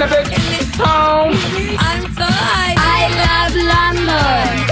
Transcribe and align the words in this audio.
in 0.00 0.06
a 0.06 0.08
big 0.08 0.26
town. 0.72 1.28
I'm 1.78 2.02
so 2.14 2.24
high. 2.24 2.74
I 2.78 3.00
love 3.20 3.54
London. 3.72 4.70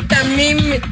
También 0.08 0.82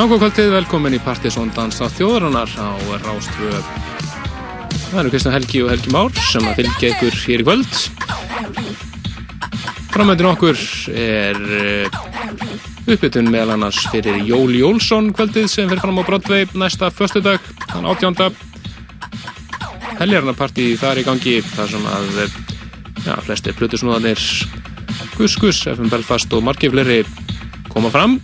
Nákvæmkvöldið, 0.00 0.46
velkomin 0.54 0.94
í 0.96 0.98
Partisón 1.04 1.50
Dansa 1.52 1.84
þjóðarinnar 1.92 2.48
á 2.56 2.72
Rástfjö. 3.02 3.58
Það 4.86 5.00
eru 5.02 5.10
Kristján 5.12 5.34
Helgi 5.34 5.60
og 5.60 5.68
Helgi 5.74 5.92
Már 5.92 6.22
sem 6.24 6.46
að 6.48 6.62
fylgja 6.62 6.92
ykkur 6.94 7.18
hér 7.26 7.42
í 7.42 7.44
kvöld. 7.44 7.74
Framöndin 9.92 10.30
okkur 10.30 10.56
er 10.96 11.36
eh, 11.58 12.00
uppbytun 12.86 13.28
meðal 13.28 13.58
annars 13.58 13.82
fyrir 13.92 14.24
Jóli 14.24 14.62
Jólsson 14.62 15.12
kvöldið 15.12 15.52
sem 15.52 15.68
fyrir 15.68 15.84
fram 15.84 16.00
á 16.00 16.08
Broadway 16.08 16.48
næsta 16.56 16.88
förstudag, 16.88 17.44
þann 17.68 17.92
18. 17.92 18.40
Heljarnarparti 20.00 20.70
þar 20.80 21.04
í 21.04 21.08
gangi 21.12 21.40
þar 21.52 21.74
sem 21.76 21.88
að 21.92 22.22
ja, 23.04 23.20
flesti 23.20 23.52
plutusnúðanir 23.52 24.24
Gus 25.20 25.36
Gus, 25.36 25.66
FM 25.68 25.92
Belfast 25.92 26.32
og 26.32 26.48
margir 26.48 26.72
fleiri 26.72 27.02
koma 27.68 27.92
fram 27.92 28.16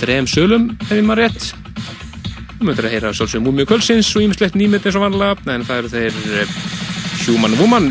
þrejum 0.00 0.28
sölum 0.30 0.66
ef 0.76 0.92
ég 0.92 1.04
maður 1.06 1.26
rétt. 1.26 1.52
Við 2.56 2.64
möndum 2.68 2.88
að 2.88 2.94
heyra 2.94 3.12
svolítið 3.16 3.44
múmið 3.44 3.68
kvölsins 3.70 4.10
og 4.16 4.24
ímislegt 4.24 4.56
nýmitt 4.56 4.88
eins 4.88 4.96
og 4.96 5.04
vanlega 5.04 5.52
en 5.52 5.64
það 5.68 5.82
eru 5.82 5.92
þeir 5.92 6.18
eh, 6.40 6.56
Human 7.26 7.56
Woman 7.60 7.88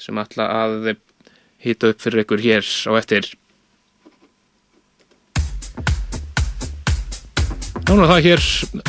sem 0.00 0.20
ætla 0.20 0.46
að 0.62 0.94
hýta 1.60 1.92
upp 1.92 2.00
fyrir 2.00 2.24
ykkur 2.24 2.42
hér 2.44 2.64
á 2.88 2.92
eftir. 3.00 3.28
Nána 7.90 8.06
það 8.06 8.26
hér 8.28 8.44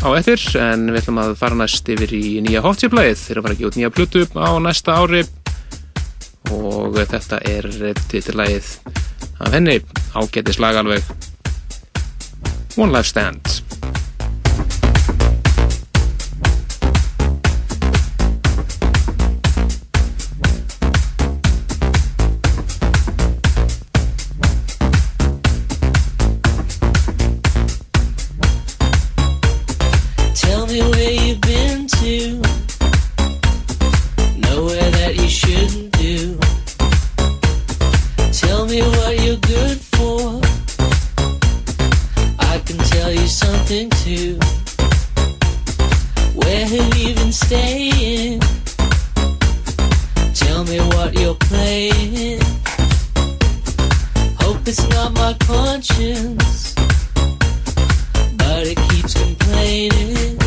á 0.05 0.09
eftir 0.13 0.43
en 0.61 0.85
við 0.91 1.01
ætlum 1.01 1.21
að 1.23 1.35
fara 1.39 1.57
næst 1.57 1.87
yfir 1.89 2.11
í 2.13 2.25
nýja 2.45 2.61
hotchiplæð 2.63 3.15
þeir 3.17 3.33
eru 3.33 3.41
að 3.41 3.47
fara 3.47 3.55
að 3.55 3.61
gefa 3.61 3.71
út 3.71 3.79
nýja 3.79 3.93
plötu 3.97 4.25
á 4.37 4.51
næsta 4.61 4.97
ári. 5.01 5.23
Og 6.51 6.99
þetta 6.99 7.41
er 7.47 7.67
titillægið 8.11 8.71
af 9.41 9.55
henni 9.55 9.79
ágættis 10.13 10.59
lagalveg 10.61 11.03
One 12.75 12.91
last 12.91 13.15
dance. 13.15 13.70
something 43.27 43.89
to 43.89 44.37
where 46.33 46.65
he'll 46.65 46.95
even 46.95 47.31
staying. 47.31 48.39
Tell 50.33 50.63
me 50.63 50.79
what 50.95 51.13
you're 51.19 51.35
playing. 51.35 52.41
Hope 54.39 54.67
it's 54.67 54.87
not 54.89 55.13
my 55.13 55.33
conscience, 55.41 56.73
but 58.37 58.67
it 58.67 58.77
keeps 58.89 59.13
complaining. 59.13 60.40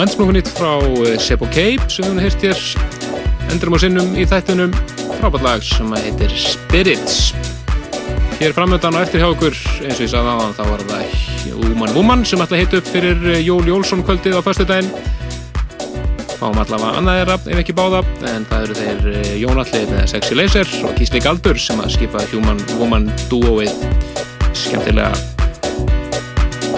Ansmóku 0.00 0.32
nýtt 0.32 0.48
frá 0.56 0.78
eh, 0.80 1.18
Sebo 1.20 1.44
Cape 1.52 1.84
sem 1.92 2.06
við 2.08 2.22
hefum 2.24 2.44
hér. 2.46 2.60
Endurum 3.52 3.76
á 3.76 3.78
sinnum 3.82 4.14
í 4.16 4.24
þættunum 4.24 4.72
frábært 5.18 5.44
lag 5.44 5.66
sem 5.66 5.92
heitir 5.98 6.32
Spirits. 6.40 7.34
Hér 8.38 8.54
framöndan 8.56 8.96
og 8.96 9.04
eftir 9.04 9.20
hjá 9.20 9.28
okkur 9.28 9.52
eins 9.84 9.98
og 9.98 10.06
ég 10.06 10.12
sagði 10.14 10.32
aðan 10.32 10.56
þá 10.56 10.62
var 10.70 10.86
það 10.88 11.60
Woman 11.66 11.94
Woman 11.98 12.24
sem 12.24 12.40
ætla 12.40 12.56
að 12.56 12.64
heita 12.64 12.80
upp 12.80 12.90
fyrir 12.94 13.28
eh, 13.34 13.44
Jól 13.44 13.68
Jólsson 13.68 14.06
kvöldið 14.06 14.40
á 14.40 14.46
förstu 14.46 14.64
daginn 14.64 14.88
fáum 16.40 16.56
allavega 16.56 16.96
annað 16.96 17.20
þeirra 17.20 17.38
ef 17.52 17.60
ekki 17.60 17.76
báða 17.76 18.02
en 18.32 18.48
það 18.48 18.64
eru 18.64 18.80
þeir 18.80 19.08
eh, 19.12 19.32
Jón 19.42 19.60
Allir 19.60 19.88
með 19.92 20.04
Sexy 20.14 20.40
Laser 20.40 20.76
og 20.88 20.96
Kísli 20.96 21.20
Galdur 21.20 21.60
sem 21.60 21.84
að 21.84 21.96
skipa 21.98 22.24
Human 22.32 22.64
Woman 22.80 23.10
duoið 23.28 23.74
skemmtilega. 24.56 25.12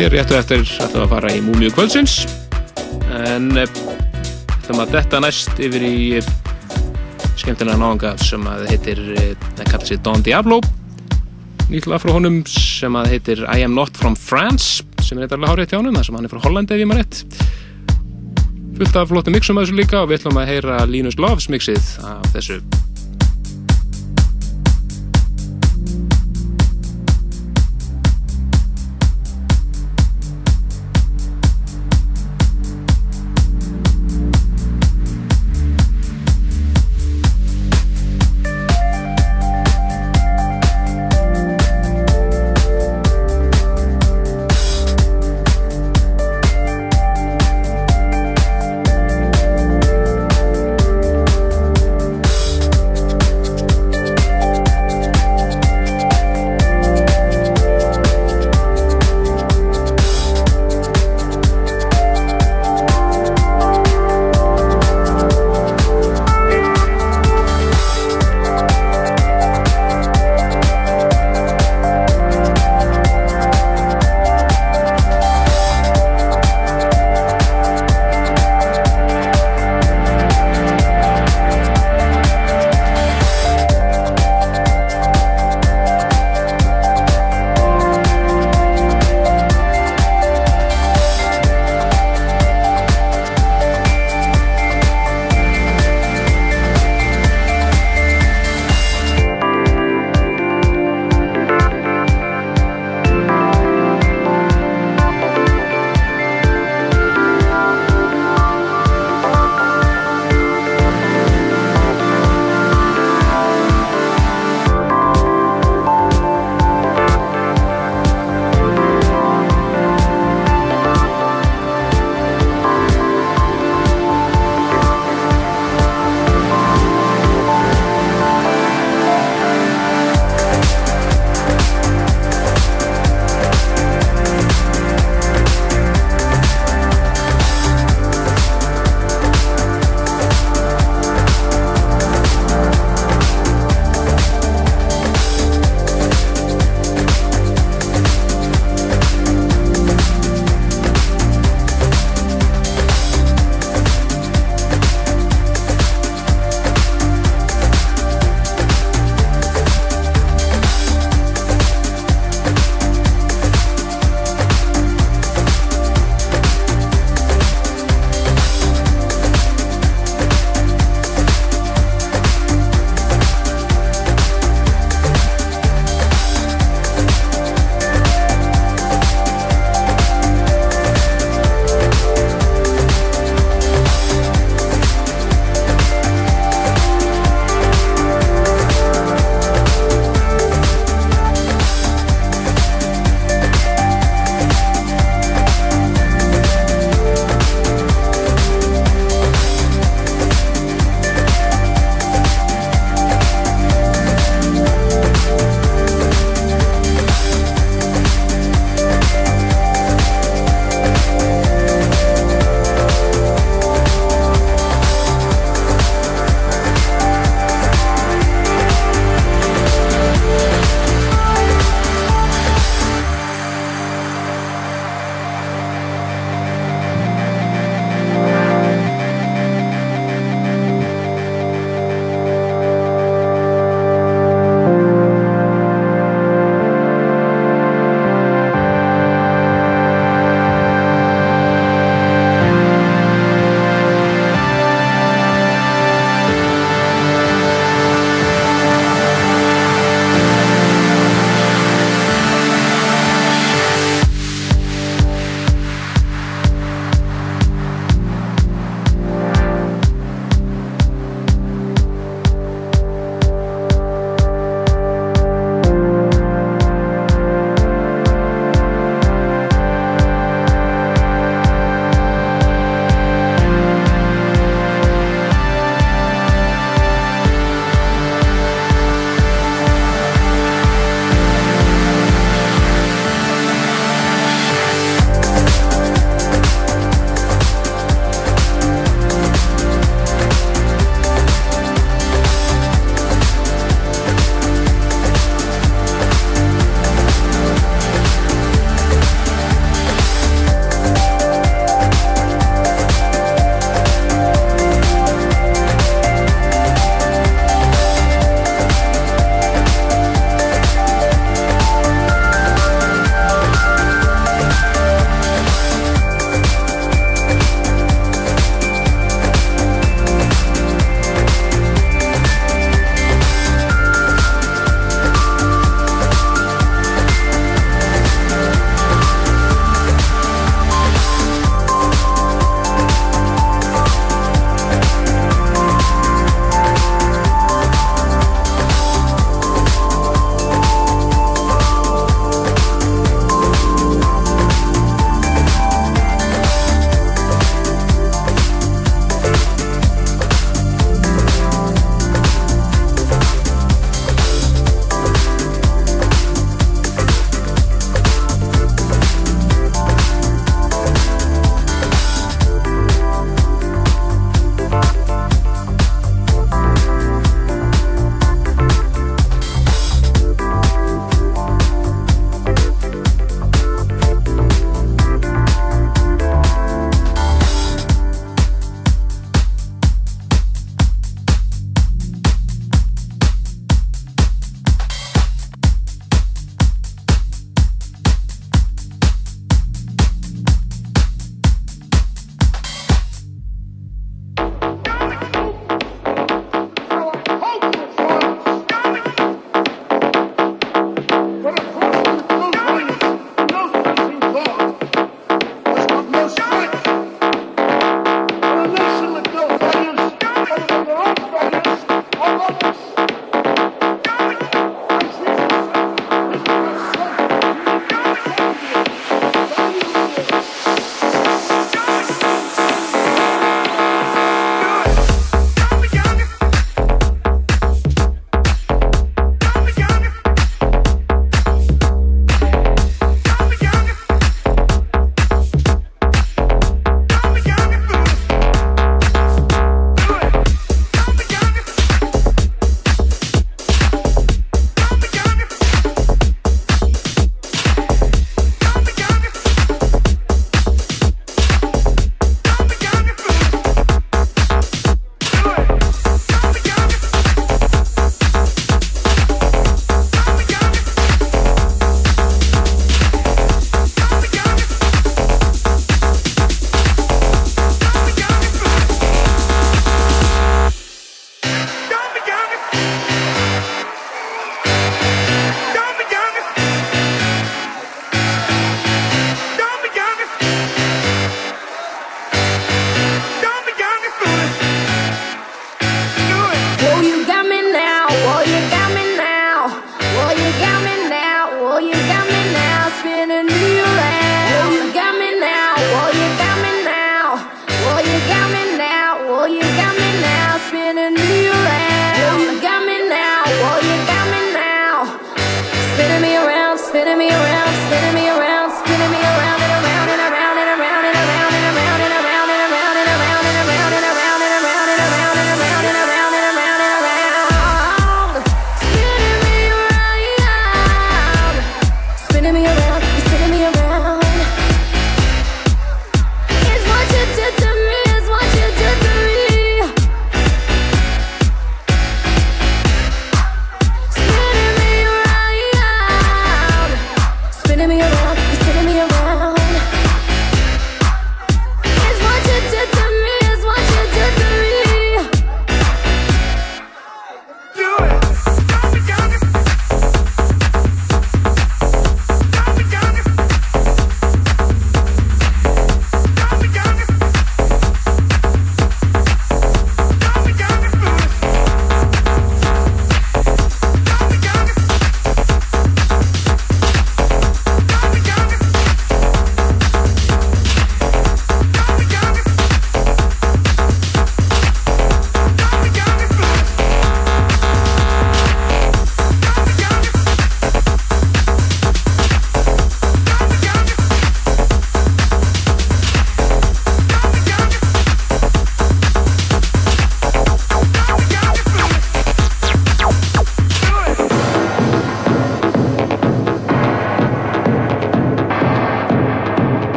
Hér 0.00 0.16
réttu 0.16 0.40
eftir 0.40 0.64
ætlum 0.64 1.04
að 1.04 1.18
fara 1.18 1.36
í 1.36 1.44
Múmiu 1.44 1.68
kvöldsins 1.76 2.22
en 3.10 3.50
ætlum 3.58 4.82
að 4.84 4.92
detta 4.94 5.20
næst 5.22 5.58
yfir 5.62 5.82
í 5.84 6.20
skemmtilega 7.40 7.78
náðanga 7.80 8.12
sem 8.22 8.44
að 8.46 8.66
heitir 8.70 9.00
það 9.56 9.64
kallar 9.70 9.88
sér 9.88 10.02
Don 10.04 10.22
Diablo. 10.26 10.60
Nýttilega 11.70 12.02
frá 12.02 12.12
honum 12.14 12.40
sem 12.50 12.98
að 12.98 13.14
heitir 13.14 13.42
I 13.46 13.64
am 13.66 13.74
not 13.78 13.96
from 13.98 14.18
France 14.18 14.84
sem 15.02 15.18
er 15.18 15.26
eitthvað 15.26 15.48
hárið 15.50 15.72
hjá 15.72 15.80
honum 15.80 15.96
það 15.98 16.06
sem 16.08 16.18
hann 16.18 16.28
er 16.28 16.34
frá 16.34 16.44
Hollandi 16.44 16.76
ef 16.76 16.84
ég 16.84 16.90
maður 16.90 17.02
rétt. 17.04 17.40
Fullt 18.80 19.00
af 19.00 19.10
flottu 19.10 19.34
mixum 19.34 19.58
að 19.60 19.68
þessu 19.68 19.80
líka 19.80 20.04
og 20.04 20.10
við 20.10 20.20
ætlum 20.20 20.40
að 20.40 20.52
heyra 20.54 20.84
Linus 20.88 21.18
Loves 21.20 21.50
mixið 21.52 21.90
af 22.06 22.30
þessu 22.36 22.60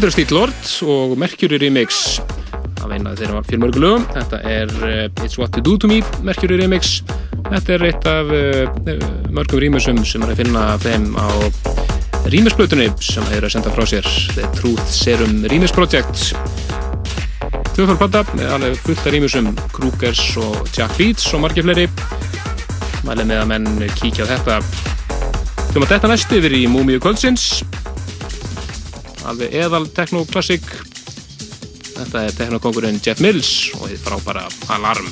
Þetta 0.00 0.08
eru 0.08 0.14
Steel 0.14 0.30
Lord 0.32 0.68
og 0.88 1.10
Mercury 1.20 1.58
Remix 1.60 1.96
af 2.80 2.88
eina 2.88 3.10
þeirra 3.18 3.42
fjölmörgu 3.44 3.80
lögum. 3.82 4.04
Þetta 4.14 4.38
er 4.48 4.70
uh, 4.78 5.00
It's 5.26 5.36
What 5.36 5.58
You 5.58 5.64
Do 5.66 5.74
To 5.82 5.90
Me 5.90 5.98
Mercury 6.24 6.56
Remix. 6.56 7.02
Þetta 7.50 7.74
er 7.74 7.82
eitt 7.84 8.06
af 8.08 8.30
uh, 8.32 9.02
mörgum 9.28 9.60
rýmisum 9.60 9.98
sem 10.08 10.24
er 10.24 10.32
að 10.32 10.40
finna 10.40 10.62
þeim 10.80 11.04
á 11.20 11.28
rýmisblötunni 12.32 12.86
sem 13.04 13.28
eru 13.36 13.50
að 13.50 13.52
senda 13.58 13.74
frá 13.74 13.84
sér 13.90 14.08
The 14.38 14.48
Truth 14.56 14.88
Serum 14.88 15.44
Rýmis 15.52 15.76
Project. 15.76 16.32
Tvöfaldplata 17.76 18.24
með 18.38 18.54
alveg 18.56 18.80
fullt 18.86 19.04
af 19.04 19.12
rýmisum 19.12 19.52
Krugers 19.76 20.22
og 20.40 20.62
Jack 20.78 20.96
Beats 20.96 21.28
og 21.36 21.44
margir 21.44 21.68
fleiri. 21.68 21.84
Mælið 23.04 23.34
með 23.34 23.42
að 23.42 23.52
menn 23.52 23.68
kíkja 24.00 24.24
á 24.24 24.32
þetta. 24.32 24.62
Maður 25.76 25.92
þetta 25.92 26.14
næst 26.14 26.32
yfir 26.40 26.56
í 26.56 26.64
Múmiu 26.72 27.04
Kvöldsins 27.04 27.50
alveg 29.30 29.54
eðal 29.54 29.84
teknoklassik 29.94 30.64
þetta 31.94 32.24
er 32.26 32.36
teknokongurinn 32.38 33.00
Jeff 33.04 33.22
Mills 33.22 33.70
og 33.78 33.90
þið 33.90 34.02
frábara 34.06 34.46
Alarm 34.74 35.09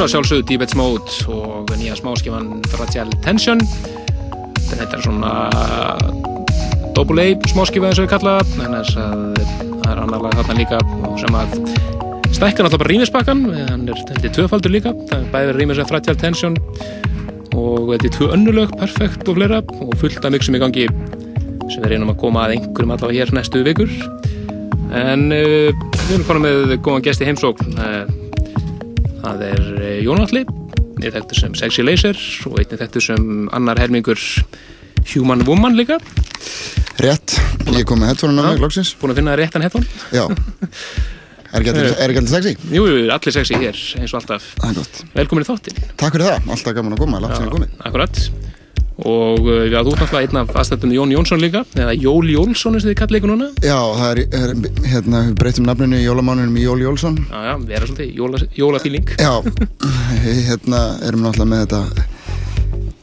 aftur 0.00 0.08
að 0.08 0.14
sjálfsögðu 0.14 0.44
Debates 0.48 0.76
Mode 0.78 1.14
og 1.28 1.70
nýja 1.76 1.96
smáskifan 1.98 2.46
Fragile 2.72 3.16
Tension. 3.20 3.58
Þetta 4.70 4.96
er 4.96 5.02
svona 5.04 5.32
double 6.96 7.20
A 7.20 7.48
smáskifa 7.50 7.90
eins 7.90 7.98
og 8.00 8.06
við 8.06 8.12
kalla 8.14 8.38
en 8.40 8.76
þess 8.78 8.96
að 8.96 9.26
það 9.42 9.90
er 9.90 10.00
annar 10.00 10.22
lag 10.24 10.38
þarna 10.38 10.56
líka 10.56 10.78
sem 11.20 11.36
að 11.36 11.52
stækka 12.32 12.64
náttúrulega 12.64 12.80
bara 12.80 12.92
rýmisbakkan 12.94 13.42
hann 13.58 13.82
er, 13.92 14.00
þetta 14.08 14.30
tvöfaldur 14.38 14.72
líka. 14.72 14.94
Það 15.10 15.18
er 15.18 15.26
bæðið 15.34 15.58
rýmis 15.58 15.82
að 15.82 15.92
Fragile 15.92 16.16
Tension 16.22 16.56
og 17.58 17.92
þetta 17.92 18.08
er 18.08 18.14
tvö 18.16 18.30
önnulög, 18.38 18.72
perfekt 18.80 19.28
og 19.28 19.36
fleira 19.36 19.60
og 19.60 19.92
fullt 20.00 20.24
af 20.24 20.32
mixum 20.32 20.56
í 20.56 20.62
gangi 20.62 20.86
sem 20.86 21.82
við 21.82 21.90
reynum 21.92 22.14
að 22.14 22.22
koma 22.24 22.46
að 22.46 22.56
einhverjum 22.56 22.96
allavega 22.96 23.20
hér 23.20 23.34
næstu 23.36 23.60
vikur. 23.68 23.92
En 24.96 25.28
uh, 25.28 25.68
við 26.06 26.16
erum 26.16 26.26
konar 26.30 26.42
með 26.46 26.78
góðan 26.80 27.04
gesti 27.04 27.28
heimsókn. 27.28 27.76
Uh, 27.76 28.19
það 29.20 29.44
er 29.50 29.62
uh, 29.76 29.94
Jón 30.04 30.22
Alli 30.24 30.44
ég 31.00 31.14
þekktur 31.14 31.38
sem 31.40 31.54
Sexy 31.56 31.84
Laser 31.86 32.18
og 32.50 32.58
einnig 32.60 32.80
þekktur 32.82 33.04
sem 33.10 33.30
annar 33.56 33.78
helmingur 33.80 34.20
Human 35.14 35.40
Woman 35.48 35.78
líka. 35.78 35.96
Rétt, 37.00 37.38
ég 37.72 37.86
kom 37.88 38.02
með 38.02 38.10
headphone 38.12 38.36
á 38.44 38.52
mig, 38.52 38.60
loksins. 38.60 38.90
Búin 39.00 39.14
að 39.14 39.22
finna 39.22 39.36
réttan 39.40 39.64
headphone. 39.64 39.88
Já. 40.12 40.26
Er 41.50 41.64
ekki 41.64 41.70
allir- 41.72 41.96
er 41.98 42.12
ekki 42.12 42.20
allir 42.20 42.30
sexy? 42.30 42.50
jú, 42.70 42.82
allir 43.10 43.32
sexy 43.34 43.56
hér 43.58 43.78
eins 43.98 44.12
og 44.14 44.20
alltaf. 44.20 44.44
Velkomin 45.16 45.42
í 45.42 45.46
þáttin 45.48 45.80
Takk 45.98 46.14
fyrir 46.14 46.28
það, 46.28 46.44
alltaf 46.54 46.76
gaman 46.76 46.94
að 46.94 47.00
koma, 47.02 47.18
langt 47.24 47.34
sem 47.40 47.48
ég 47.48 47.56
komið. 47.56 47.72
akkurat 47.88 48.20
og 49.08 49.48
já, 49.70 49.78
þú 49.80 49.94
ert 49.94 50.02
náttúrulega 50.02 50.22
einn 50.26 50.40
af 50.42 50.54
aðstættum 50.60 50.94
Jón 50.94 51.14
Jónsson 51.14 51.42
líka 51.42 51.64
eða 51.78 51.96
Jóli 51.96 52.36
Jólsson 52.36 52.76
eins 52.76 52.84
og 52.86 52.90
þið 52.90 52.98
kallir 53.00 53.20
ykkur 53.20 53.32
núna. 53.34 53.50
Já, 53.64 53.78
það 54.00 54.22
er, 54.24 54.54
hérna, 54.92 55.24
við 55.28 55.34
breytum 55.40 55.68
nafninu 55.68 56.00
í 56.00 56.06
jólamánunum 56.06 56.60
í 56.60 56.64
Jóli 56.66 56.86
Jólsson 56.86 57.18
já, 57.24 57.38
já, 57.48 57.54
vera 57.72 57.90
svolítið 57.90 58.22
jóla, 58.22 58.42
jólafíling. 58.58 59.12
Já, 59.16 59.34
við 60.24 60.40
hérna 60.50 60.84
erum 61.08 61.26
náttúrulega 61.26 61.52
með 61.54 61.66
þetta 61.66 62.08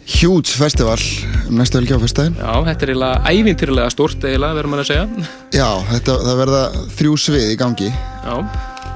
huge 0.07 0.55
festival 0.55 0.99
um 1.49 1.57
næstu 1.59 1.81
helgi 1.81 1.95
á 1.95 1.99
fyrstæðin 1.99 2.37
Já, 2.39 2.53
þetta 2.69 2.85
er 2.85 2.91
eiginlega 2.93 3.33
ævintýrlega 3.33 3.91
stórt 3.91 4.23
eiginlega, 4.23 4.55
verður 4.55 4.71
maður 4.71 4.85
að 4.85 4.91
segja. 4.93 5.27
Já, 5.57 5.69
þetta, 5.91 6.17
það 6.23 6.41
verða 6.43 6.63
þrjú 6.99 7.19
svið 7.25 7.51
í 7.51 7.59
gangi. 7.59 7.89
Já, 7.91 8.35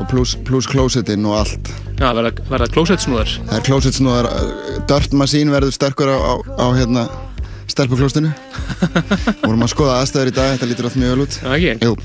og 0.01 0.07
pluss 0.11 0.35
plus 0.47 0.67
closetin 0.69 1.25
og 1.29 1.37
allt 1.43 1.71
já 2.01 2.07
verða, 2.17 2.31
verða 2.49 2.69
klósettsnúðar. 2.73 3.35
Það 3.45 3.57
er 3.59 3.65
closet 3.67 3.97
snúðar, 3.97 4.29
Dirt 4.89 5.13
Machine 5.17 5.53
verður 5.53 5.75
sterkur 5.75 6.09
á, 6.09 6.17
á, 6.17 6.33
á 6.57 6.67
hérna 6.73 7.05
stelpuklóstinu 7.71 8.31
vorum 9.45 9.63
að 9.63 9.71
skoða 9.71 10.01
aðstæður 10.01 10.31
í 10.31 10.35
dag, 10.35 10.51
þetta 10.55 10.69
lítur 10.71 10.89
allt 10.89 10.99
mjög 10.99 11.13
vel 11.15 11.25
út 11.27 11.39
Já, 11.39 11.49
ekki? 11.55 11.73
Jú, 11.85 11.95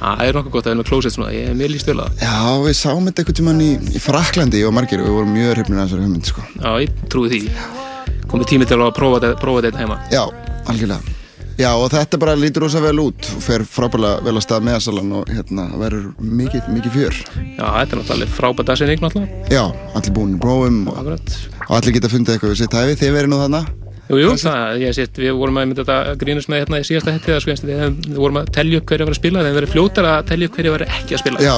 Það 0.00 0.22
er 0.24 0.36
nokkuð 0.38 0.54
gott 0.54 0.64
að 0.64 0.70
vera 0.70 0.80
með 0.80 0.90
klósettsnúðar, 0.90 1.34
ég 1.36 1.50
er 1.50 1.58
mér 1.58 1.72
líst 1.74 1.90
vel 1.90 1.98
að 2.00 2.22
já, 2.24 2.34
við 2.64 2.76
sáum 2.78 3.10
þetta 3.10 3.24
einhvern 3.24 3.40
tímann 3.42 3.62
í, 3.66 3.70
í 3.76 4.00
Fraklandi 4.00 4.64
og 4.64 4.76
margir, 4.78 5.04
við 5.04 5.16
vorum 5.18 5.34
mjög 5.36 5.54
hrifnir 5.58 5.82
af 5.82 5.90
þessari 5.90 6.06
hugmynd, 6.06 6.30
sko 6.30 6.46
Já, 6.56 6.70
ég 6.86 7.06
trúi 7.12 7.32
því. 7.34 7.42
Komið 8.30 8.52
tími 8.54 8.70
til 8.70 8.80
að 8.80 8.92
prófa 8.96 9.64
þetta 9.66 9.82
heima. 9.82 10.00
Já, 10.14 10.22
algjörlega 10.70 11.19
Já, 11.60 11.74
og 11.76 11.90
þetta 11.92 12.16
bara 12.20 12.34
lítur 12.38 12.64
rosa 12.64 12.80
vel 12.80 12.96
út. 13.02 13.26
Og 13.36 13.42
fer 13.44 13.64
frábærlega 13.68 14.22
vel 14.24 14.32
að 14.38 14.44
stað 14.46 14.62
meðasalan 14.64 15.10
og 15.18 15.28
hérna 15.28 15.66
verður 15.76 16.06
mikið, 16.24 16.70
mikið 16.72 16.94
fjör. 16.94 17.18
Já, 17.36 17.66
þetta 17.66 17.84
er 17.84 18.00
náttúrulega 18.00 18.36
frábært 18.38 18.70
dagsinning 18.70 19.04
náttúrulega. 19.04 19.42
Já, 19.52 19.64
allir 19.98 20.14
búin 20.16 20.32
í 20.38 20.40
prófum 20.40 20.80
og, 20.88 21.12
og 21.66 21.76
allir 21.76 21.96
geta 21.98 22.12
fundið 22.12 22.38
eitthvað 22.38 22.54
við 22.54 22.62
sitt 22.62 22.78
hæfi, 22.80 22.96
þið 23.02 23.14
verið 23.18 23.32
nú 23.34 23.42
þarna? 23.42 23.62
Jú, 24.10 24.16
jú, 24.24 24.32
það, 24.40 24.80
ég 24.82 24.96
sést, 24.96 25.20
við 25.20 25.36
vorum 25.38 25.60
að 25.60 25.68
mynda 25.68 25.84
þetta 25.84 26.16
grínast 26.18 26.50
með 26.50 26.64
hérna 26.64 26.80
í 26.80 26.86
síðasta 26.88 27.14
hætti 27.14 27.36
sko, 27.44 27.58
við, 27.68 27.84
við 28.08 28.16
vorum 28.24 28.40
að 28.40 28.48
telja 28.56 28.80
upp 28.80 28.88
hverja 28.90 29.06
var 29.06 29.14
að 29.14 29.20
spila, 29.20 29.44
þeim 29.44 29.58
verið 29.60 29.74
fljótar 29.76 30.08
að 30.16 30.18
telja 30.32 30.48
upp 30.48 30.56
hverja 30.56 30.72
var 30.74 30.86
ekki 30.88 31.14
að 31.14 31.22
spila. 31.22 31.44
Já, 31.44 31.54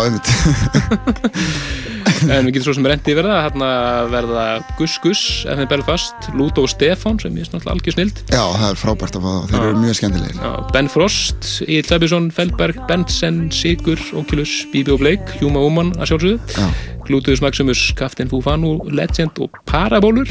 En 2.28 2.46
við 2.46 2.56
getum 2.56 2.68
svo 2.68 2.74
sem 2.76 2.86
rendi 2.86 3.14
verða, 3.16 3.38
hérna 3.46 3.68
verða 4.12 4.44
Gus 4.78 4.94
Gus, 5.02 5.22
FN 5.48 5.68
Belfast, 5.70 6.28
Ludo 6.38 6.66
og 6.66 6.70
Stefán, 6.70 7.18
sem 7.22 7.34
er 7.36 7.48
náttúrulega 7.48 7.74
algjör 7.74 7.96
snild. 7.96 8.22
Já, 8.30 8.42
það 8.58 8.68
er 8.68 8.80
frábært 8.82 9.18
að 9.18 9.26
fá 9.26 9.32
þeir 9.50 9.66
eru 9.66 9.82
mjög 9.82 9.98
skemmtilegir 9.98 10.72
Ben 10.76 10.90
Frost, 10.92 11.50
Egil 11.66 11.88
Klebjusson, 11.88 12.30
Feldberg, 12.36 12.80
Bensen, 12.90 13.42
Sigur, 13.54 14.00
Oculus, 14.18 14.54
Bibi 14.72 14.94
og 14.94 15.02
Blake, 15.02 15.38
Hjúma 15.40 15.64
Úmann 15.66 15.94
að 15.98 16.12
sjálfsögðu, 16.12 16.56
Já, 16.58 16.68
Glútuðus 17.08 17.42
Maximus, 17.42 17.82
Kaftin 17.98 18.30
Fúfanu, 18.30 18.76
Legend 18.94 19.42
og 19.42 19.58
Parabólur. 19.66 20.30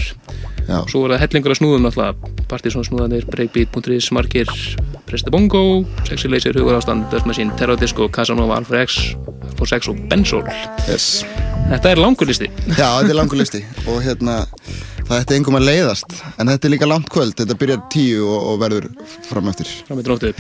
Já, 0.71 0.79
Svo 0.91 1.03
er 1.05 1.15
það 1.15 1.23
hellingur 1.25 1.53
að 1.53 1.59
snúðum 1.59 1.85
náttúrulega, 1.85 2.31
Partizón 2.51 2.87
snúðanir, 2.87 3.27
Breakbeat.is, 3.31 4.09
Markir, 4.15 4.51
Presta 5.09 5.33
Bongo, 5.33 5.63
Sexy 6.07 6.31
Laser, 6.31 6.55
Hugur 6.57 6.79
Ástand, 6.79 7.09
Dust 7.11 7.27
Machine, 7.29 7.53
Terror 7.59 7.79
Disco, 7.79 8.07
Casanova, 8.11 8.57
Alpha 8.61 8.81
X, 8.85 9.13
Alpha 9.51 9.69
6 9.75 9.91
og 9.91 10.05
Benzol. 10.11 10.47
yes 10.87 11.25
Þetta 11.71 11.93
er 11.93 12.01
langur 12.01 12.27
listi. 12.27 12.49
Já, 12.73 12.87
þetta 12.99 13.11
er 13.13 13.19
langur 13.19 13.39
listi 13.39 13.61
og 13.87 14.01
hérna 14.03 14.41
það 15.07 15.17
ætti 15.21 15.37
engum 15.37 15.59
að 15.59 15.67
leiðast 15.69 16.17
en 16.35 16.51
þetta 16.51 16.67
er 16.67 16.73
líka 16.73 16.89
langt 16.89 17.11
kvöld, 17.11 17.35
þetta 17.39 17.57
byrjar 17.59 17.83
tíu 17.93 18.25
og, 18.27 18.47
og 18.53 18.63
verður 18.63 18.87
fram 19.27 19.51
eftir 19.51 19.69
Fram 19.87 19.99
með 19.99 20.09
dróttu. 20.09 20.33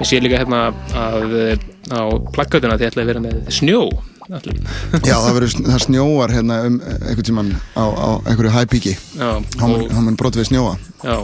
Ég 0.00 0.08
sé 0.08 0.20
líka 0.22 0.40
hérna 0.40 0.66
að 0.98 1.36
eh, 1.38 1.64
á 1.92 2.02
plakkatuna 2.34 2.78
þið 2.78 2.90
ætlaði 2.90 3.04
að 3.04 3.10
vera 3.12 3.22
með 3.24 3.54
snjó. 3.54 3.80
Já, 4.24 5.16
það 5.20 5.34
verður, 5.36 5.54
það 5.66 5.82
snjóar 5.84 6.32
hérna 6.32 6.56
um 6.68 6.78
einhvern 6.94 7.26
tímann 7.28 7.50
á, 7.76 7.84
á 7.84 8.08
einhverju 8.24 8.54
hæpíki 8.54 8.94
hann 9.18 9.44
mun- 9.60 9.84
og, 9.92 10.16
brot 10.20 10.38
við 10.38 10.48
snjóa. 10.48 10.74
Já, 11.04 11.16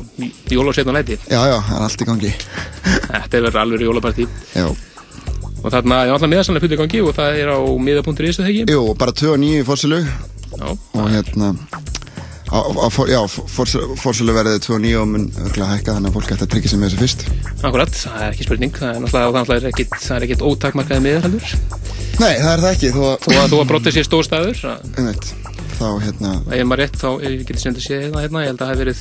jólasetna 0.52 0.92
læti. 0.98 1.16
Já, 1.30 1.40
já, 1.48 1.56
það 1.64 1.76
er 1.78 1.86
allt 1.86 2.04
í 2.04 2.08
gangi. 2.10 2.32
Þetta 3.14 3.38
er 3.40 3.46
verið 3.48 3.60
alveg 3.64 3.86
jólapartí. 3.88 4.28
Já, 4.54 4.68
Og 5.60 5.68
þarna 5.68 5.96
er 6.06 6.10
alltaf 6.14 6.30
miðasanlega 6.32 6.64
fyrir 6.64 6.78
gangi 6.80 7.00
og 7.04 7.16
það 7.16 7.38
er 7.42 7.50
á 7.52 7.58
miða.is 7.60 8.38
jú, 8.72 8.84
bara 8.96 9.12
2 9.12 9.32
og 9.34 9.40
9 9.42 9.58
í 9.60 9.64
fórsölu 9.68 9.98
Já, 10.00 10.68
og 10.72 11.10
hérna 11.12 11.50
á, 12.50 12.88
já, 13.10 13.20
fórsölu 14.00 14.34
verðið 14.34 14.62
2 14.66 14.76
og 14.76 14.82
9 14.84 15.00
og 15.00 15.08
mun 15.10 15.26
örugglega 15.38 15.70
hækka 15.74 15.96
þannig 15.96 16.10
að 16.10 16.16
fólk 16.18 16.32
ætti 16.34 16.46
að 16.46 16.52
tryggja 16.54 16.72
sig 16.72 16.80
með 16.80 16.90
þessu 16.90 17.02
fyrst 17.04 17.24
akkurat, 17.60 17.92
það 17.94 18.24
er 18.24 18.34
ekki 18.34 18.46
spurning. 18.46 18.74
Það 18.76 18.90
er 18.90 19.00
náttúrulega, 19.04 19.44
það 19.44 19.54
er 19.56 19.68
ekkit, 19.70 19.96
það 20.00 20.16
er 20.16 20.26
ekkit 20.26 20.44
ótakmarkaði 20.48 21.04
miða 21.04 21.22
heldur. 21.26 21.46
Nei, 22.20 22.34
það 22.40 22.52
er 22.52 22.64
það 22.64 22.70
ekki, 22.70 22.90
að 22.90 23.50
þú 23.52 23.60
að 23.60 23.70
brottið 23.70 23.96
sé 23.96 24.04
stór 24.06 24.26
staður, 24.26 24.62
að 24.70 25.00
einmitt, 25.00 25.30
þá 25.78 25.88
hérna 26.04 26.32
ef 26.56 26.68
maður 26.68 26.82
rétt 26.84 27.00
þá, 27.00 27.08
ég 27.24 27.44
geti 27.48 27.62
sem 27.62 27.76
þetta 27.76 27.86
séð 27.86 28.02
hérna, 28.06 28.24
hérna, 28.24 28.44
ég 28.44 28.50
held 28.50 28.60
að 28.60 28.66
það 28.66 28.72
hef 28.72 28.80
verið, 28.84 29.00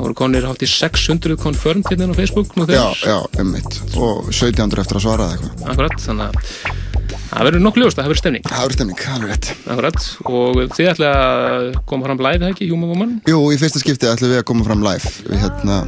það 0.00 0.06
voru 0.08 0.16
konir 0.16 0.46
hátt 0.48 0.62
í 0.64 0.68
600 0.70 1.36
confirmed 1.40 1.88
hérna 1.90 2.08
á 2.08 2.16
Facebook 2.16 2.54
nú 2.56 2.64
Já, 2.64 2.88
þegar. 2.88 3.00
já, 3.04 3.18
einmitt. 3.42 3.80
Og 4.00 4.30
1700 4.32 4.80
eftir 4.84 4.96
að 4.96 5.04
svara 5.04 5.26
eða 5.28 5.36
eitthvað. 5.36 5.66
Akkurat, 5.74 5.96
þannig 6.00 6.24
að 6.24 7.18
það 7.30 7.46
verður 7.46 7.62
nokkuð 7.66 7.82
ljóst, 7.84 7.98
það 8.00 8.06
hefur 8.08 8.20
stemning. 8.20 8.44
Það 8.48 8.62
verður 8.64 8.78
stemning, 8.78 9.02
alveg 9.14 9.30
rétt. 9.34 9.50
Akkurat, 9.74 10.00
og 10.30 10.60
þið 10.78 10.90
ætla 10.94 11.10
að 11.20 11.68
koma 11.92 12.08
fram 12.08 12.22
live, 12.24 12.40
eða 12.40 12.52
ekki, 12.54 12.70
Human 12.72 12.90
Woman? 12.94 13.12
Jú, 13.28 13.38
í 13.52 13.60
fyrsta 13.60 13.82
skipti 13.84 14.08
ætlum 14.10 14.32
við 14.32 14.40
að 14.40 14.48
koma 14.50 14.66
fram 14.66 14.82
live. 14.86 15.12
Við 15.28 15.44
hérna, 15.44 15.78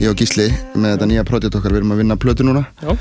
ég 0.00 0.10
og 0.10 0.18
Gísli 0.22 0.48
með 0.74 0.96
þetta 0.96 1.10
nýja 1.12 1.26
projekt 1.28 1.60
okkar, 1.60 1.74
við 1.76 1.82
erum 1.84 1.94
að 1.96 2.02
vinna 2.02 2.18
plötu 2.24 2.46
núna. 2.48 2.64
Já, 2.82 2.96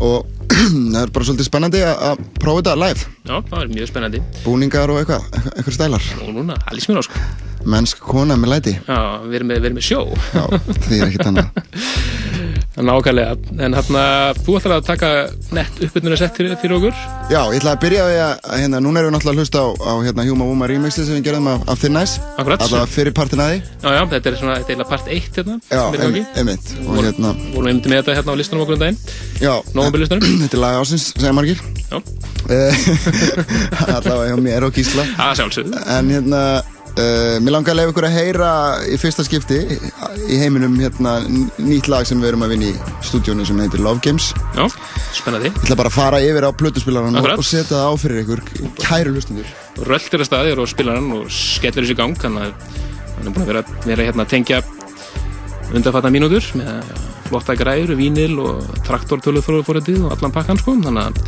og 0.00 0.26
það 0.92 0.98
er 1.02 1.12
bara 1.14 1.26
svolítið 1.28 1.48
spennandi 1.48 1.80
að 1.84 2.22
prófa 2.40 2.62
þetta 2.62 2.74
live 2.80 3.06
já, 3.28 3.36
það 3.50 3.58
er 3.62 3.72
mjög 3.76 3.90
spennandi. 3.92 4.20
búningar 4.44 4.92
og 4.92 5.00
eitthvað, 5.02 5.26
eitthvað, 5.56 5.76
stælar 5.78 6.08
Og 6.22 6.32
núna, 6.36 6.56
mér 6.88 7.00
á, 7.00 7.04
sko. 7.06 7.24
mennsk 7.74 8.02
kona 8.12 8.36
með 8.40 8.54
læti 8.56 8.74
Já, 8.78 9.00
við 9.26 9.38
erum 9.40 9.52
með, 9.52 9.60
við 9.62 9.70
erum 9.70 9.78
með 9.80 9.88
sjó. 9.88 10.00
Já, 10.32 10.44
því 10.88 11.00
er 11.00 11.10
ekkert 11.10 11.30
annað 11.32 11.48
Nákvæmlega, 12.72 13.36
en 13.60 13.74
hérna, 13.76 14.02
þú 14.40 14.54
ætlar 14.56 14.78
að 14.78 14.86
taka 14.86 15.08
nett 15.52 15.80
uppbytnuna 15.84 16.16
sett 16.16 16.38
fyrir, 16.38 16.54
okkur. 16.72 16.94
Já, 17.28 17.42
ég 17.52 17.58
ætla 17.60 17.74
að 17.74 17.82
byrja 17.84 18.00
á 18.00 18.06
því 18.08 18.16
að, 18.24 18.32
hérna, 18.62 18.80
núna 18.80 19.02
erum 19.02 19.10
við 19.10 19.16
náttúrulega 19.18 19.36
að 19.36 19.40
hlusta 19.42 19.58
á, 19.60 19.66
á 19.76 19.92
hérna, 20.06 20.24
Huma 20.30 20.44
Wuma 20.48 20.68
remixi 20.70 21.04
sem 21.04 21.18
við 21.18 21.26
gerðum 21.28 21.50
af, 21.52 21.66
af 21.68 21.76
Thin 21.82 21.98
Ice 22.00 22.16
Akkurat. 22.40 22.64
Alltaf 22.64 22.88
fyrir 22.96 23.12
partin 23.12 23.42
að 23.44 23.48
því 23.52 23.58
Já, 23.60 23.90
já, 23.92 24.02
þetta 24.14 24.26
er 24.32 24.38
svona, 24.40 24.56
þetta 24.56 24.64
er 24.64 24.72
eiginlega 24.72 24.88
part 24.88 25.06
1 25.12 25.36
hérna. 25.36 25.54
Já, 25.68 25.82
einmitt, 26.40 26.66
Og 26.88 26.96
hérna, 27.04 27.30
Vorum 27.52 27.68
við 27.68 27.68
myndið 27.68 27.88
með 27.92 27.98
þetta 28.00 28.16
hérna 28.18 28.32
á 28.32 28.36
listanum 28.40 28.64
okkur 28.64 28.76
um 28.78 28.82
daginn. 28.86 28.98
já 29.42 29.54
Nóvemberlistanum. 29.76 30.24
Þetta 30.46 30.56
er 30.56 30.62
lag 30.64 30.80
ásins, 30.80 31.04
segja 31.12 31.36
margir 31.36 31.60
Já, 31.92 31.98
Allavega 33.92 34.32
uh, 36.98 37.36
mér 37.42 37.54
langar 37.54 37.72
að 37.72 37.78
leiða 37.80 37.92
ykkur 37.92 38.06
að 38.08 38.16
heyra 38.16 38.50
í 38.88 38.98
fyrsta 39.00 39.24
skipti 39.26 39.58
í 40.28 40.38
heiminum 40.40 40.74
hérna 40.80 41.14
nýtt 41.28 41.88
lag 41.92 42.06
sem 42.08 42.20
við 42.22 42.32
erum 42.32 42.44
að 42.46 42.54
vinna 42.54 42.70
í 42.70 42.74
stúdíónu 43.08 43.46
sem 43.48 43.60
heitir 43.62 43.82
Love 43.84 44.02
Games. 44.04 44.32
Já, 44.56 44.66
spennandi. 45.16 45.52
Ég 45.52 45.64
ætla 45.66 45.78
bara 45.80 45.92
að 45.92 45.96
fara 45.96 46.22
yfir 46.24 46.48
á 46.48 46.50
plötuspilaran 46.62 47.20
og, 47.20 47.30
og 47.36 47.46
setja 47.46 47.78
það 47.78 47.88
á 47.88 47.92
fyrir 48.02 48.22
ykkur, 48.24 48.44
kæru 48.82 49.14
hlustundur. 49.16 49.54
Röltir 49.88 50.24
að 50.24 50.30
staðir 50.30 50.62
og 50.62 50.70
spilar 50.70 51.00
hann 51.00 51.10
og 51.16 51.32
skellir 51.32 51.86
þessi 51.86 51.96
í 51.96 52.00
gang. 52.02 52.18
Þannig 52.18 52.48
að 52.48 52.52
hann 53.16 53.26
er 53.26 53.32
búin 53.32 53.46
að 53.46 53.52
vera, 53.54 53.64
vera 53.86 54.08
hérna 54.10 54.26
að 54.26 54.34
tengja 54.34 54.62
undanfatna 55.72 56.12
mínútur 56.12 56.50
með 56.58 56.92
flotta 57.30 57.56
græður, 57.56 57.94
vínil 57.96 58.36
og 58.42 58.66
traktortöluþrófóritið 58.84 60.04
og 60.04 60.16
allan 60.16 60.34
pakkan 60.34 60.60
sko. 60.60 60.76
Þannig 60.84 61.08
að 61.08 61.22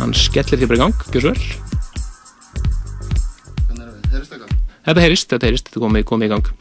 hann 0.00 0.16
skellir 0.16 0.62
því 0.62 0.70
bara 0.70 0.80
í 0.80 0.82
gang, 0.86 1.06
gjör 1.12 1.26
svo 1.26 1.34
vel 1.34 1.81
þetta 4.86 5.04
heyrist, 5.06 5.30
þetta 5.32 5.50
heyrist, 5.50 5.70
þetta 5.70 5.84
komið 5.86 6.06
komi 6.08 6.28
í 6.28 6.32
gang. 6.32 6.52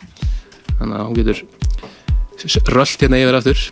Þannig 0.80 0.98
að 0.98 1.06
hún 1.08 1.20
getur 1.22 2.74
röllt 2.74 3.04
hérna 3.06 3.22
yfir 3.22 3.38
aftur. 3.38 3.68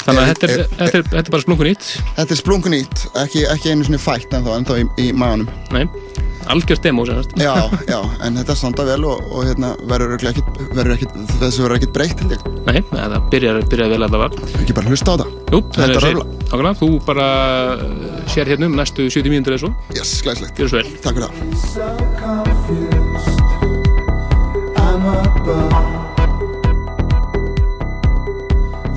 Þannig 0.00 0.22
að 0.22 0.30
þetta 0.30 0.46
er, 0.48 0.60
er, 0.60 0.94
er, 0.96 1.02
er 1.20 1.28
bara 1.30 1.42
splungun 1.44 1.68
ít 1.70 1.88
Þetta 2.16 2.32
er 2.34 2.38
splungun 2.40 2.76
ít, 2.78 3.02
ekki, 3.20 3.44
ekki 3.52 3.70
einu 3.70 3.84
svona 3.86 4.00
fætt 4.02 4.32
en 4.34 4.46
þá 4.66 4.72
í, 4.80 4.86
í 4.98 5.10
maðunum 5.14 5.50
Nei 5.76 5.84
algjörst 6.50 6.82
demo 6.82 7.04
sérst. 7.06 7.34
Já, 7.40 7.54
já, 7.88 7.98
en 8.26 8.38
þetta 8.40 8.56
standa 8.58 8.84
vel 8.88 9.04
og, 9.08 9.22
og 9.30 9.46
hérna, 9.48 9.72
verður 9.90 10.26
ekkit, 10.30 10.48
verður 10.74 10.94
ekkit, 10.96 11.16
þessu 11.40 11.64
verður 11.64 11.78
ekkit 11.80 11.94
breykt 11.96 12.22
held 12.24 12.34
ég. 12.36 12.40
Nei, 12.66 12.80
það 12.90 13.16
byrjar, 13.32 13.60
byrjar 13.72 13.92
vel 13.94 14.02
allavega. 14.06 14.50
Ekki 14.60 14.76
bara 14.76 14.92
hlusta 14.92 15.14
á 15.14 15.20
það. 15.22 15.28
Jú, 15.50 15.62
þetta 15.76 15.88
er 15.88 16.06
röfla. 16.06 16.26
Ákveðna, 16.50 16.72
þú 16.80 16.88
bara 17.06 17.28
eh, 17.76 17.82
sér 18.34 18.50
hérna 18.50 18.70
um 18.70 18.76
næstu 18.78 19.06
70 19.06 19.30
mínútur 19.34 19.56
eða 19.56 19.64
svo. 19.64 19.70
Yes, 19.96 20.10
glæslegt. 20.26 20.58
Gjör 20.58 20.68
svo 20.72 20.78
vel. 20.82 20.88
Takk 21.04 21.14
fyrir 21.16 21.28
það. 21.28 21.34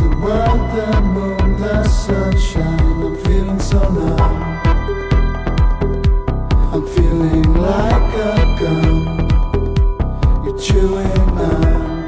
the 0.03 0.09
world, 0.19 0.63
the 0.75 1.01
moon, 1.01 1.49
the 1.61 1.83
sunshine. 1.87 3.03
I'm 3.03 3.15
feeling 3.23 3.59
so 3.59 3.79
numb. 3.89 4.52
like 7.63 8.13
a 8.13 8.57
gum. 8.59 8.97
You're 10.43 10.59
chewing 10.59 11.19
on 11.49 12.07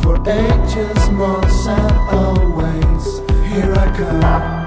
for 0.00 0.16
ages, 0.28 1.10
months, 1.10 1.66
and 1.66 1.96
always. 2.20 3.04
Here 3.50 3.74
I 3.74 3.86
come. 3.96 4.57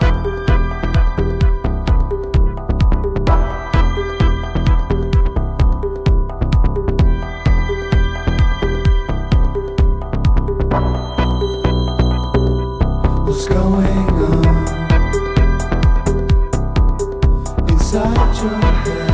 sugar. 18.41 19.10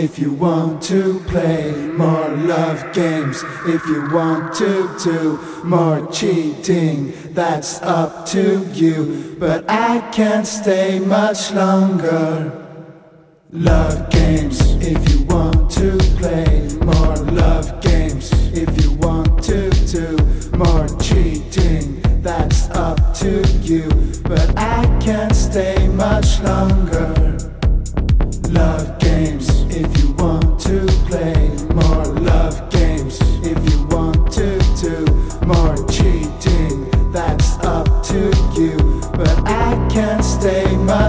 if 0.00 0.18
you 0.18 0.32
want 0.32 0.82
to 0.82 1.20
play 1.28 1.70
more 1.72 2.28
love 2.30 2.80
games, 2.94 3.44
if 3.66 3.84
you 3.86 4.08
want 4.10 4.54
to 4.54 4.88
do 5.04 5.38
more 5.62 6.10
cheating, 6.10 7.12
that's 7.34 7.82
up 7.82 8.24
to 8.24 8.66
you. 8.72 9.36
But 9.38 9.68
I 9.68 10.00
can't 10.10 10.46
stay 10.46 11.00
much 11.00 11.52
longer. 11.52 12.50
Love 13.50 14.09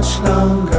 longer 0.02 0.71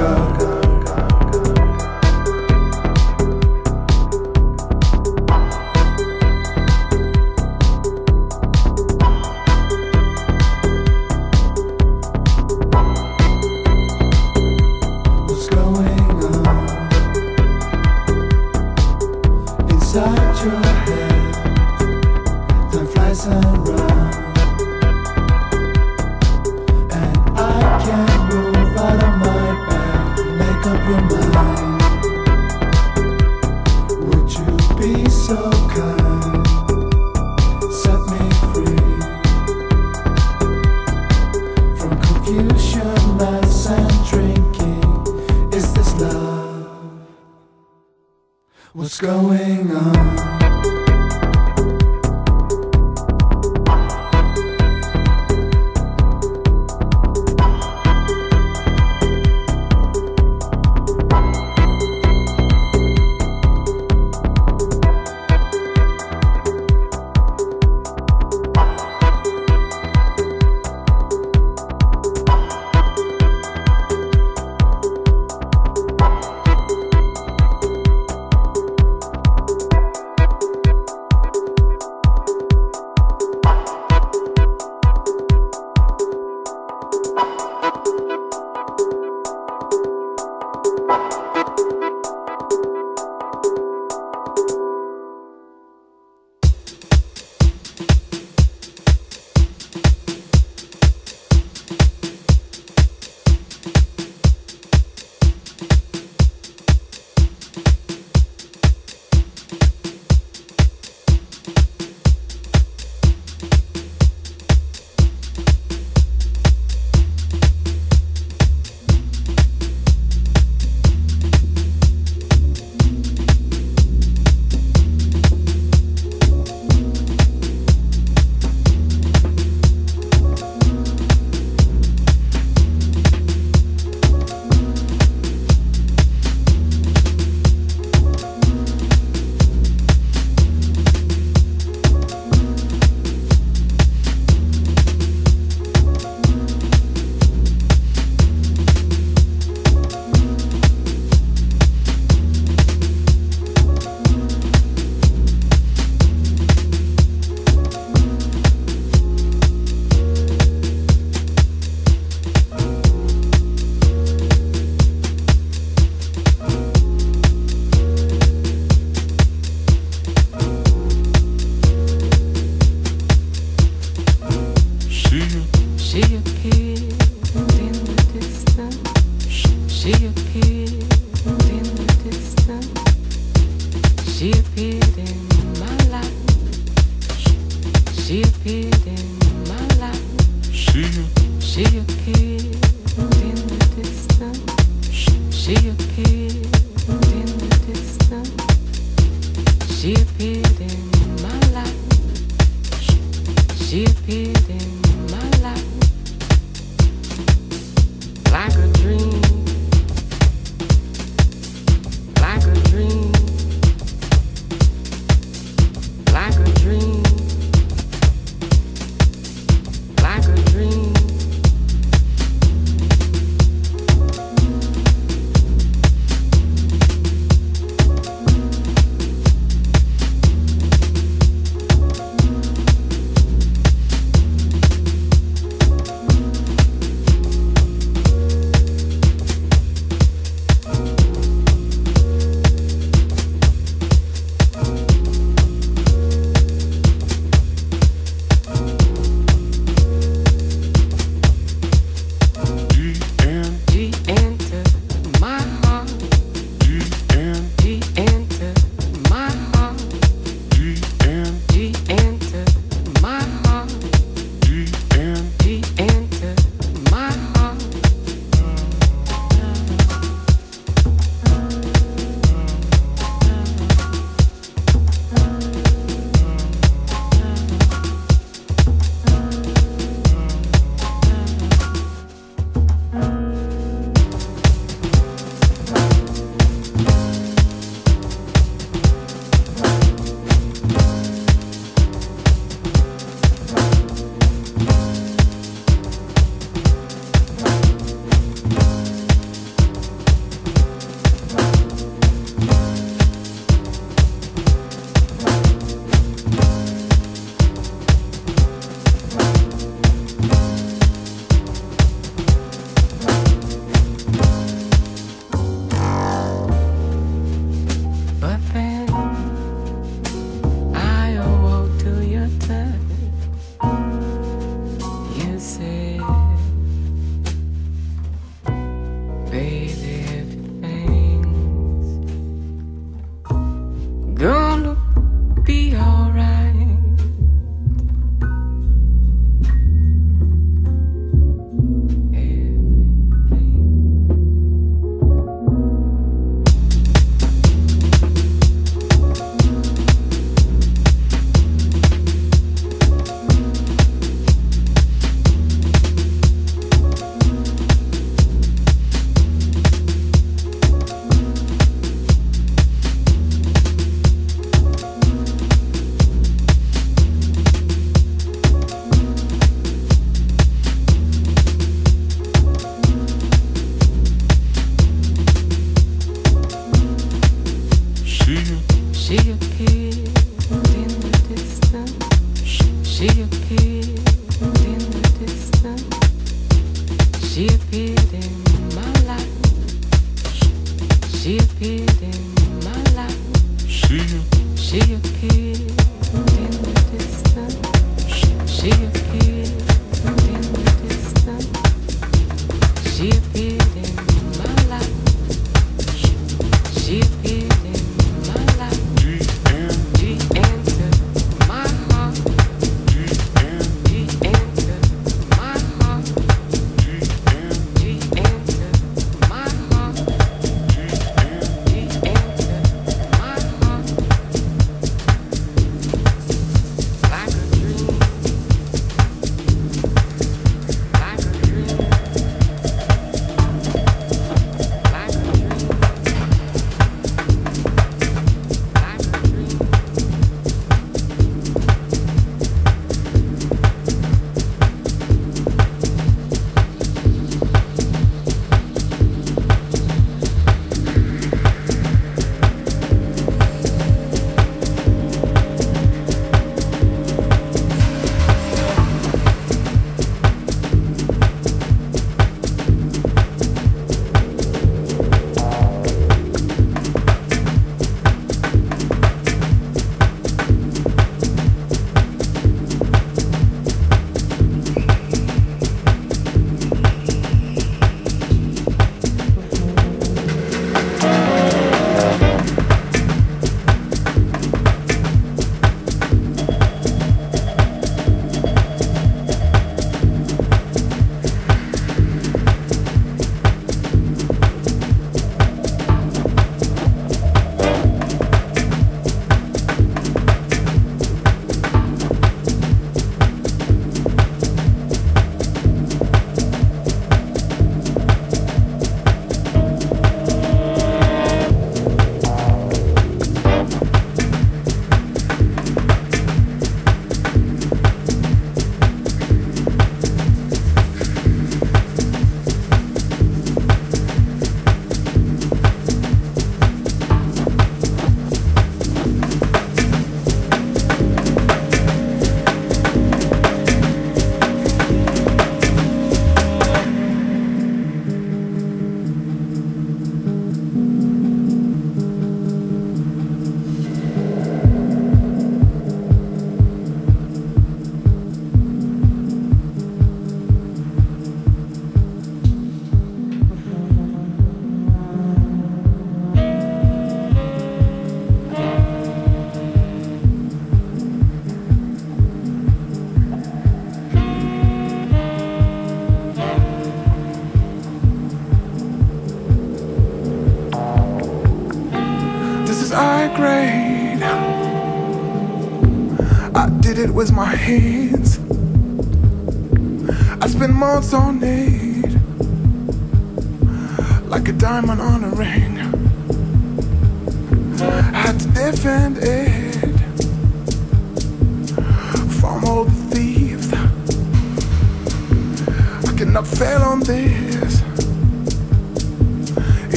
on 581.14 581.42
it, 581.42 581.71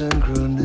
and 0.00 0.20
grew 0.20 0.55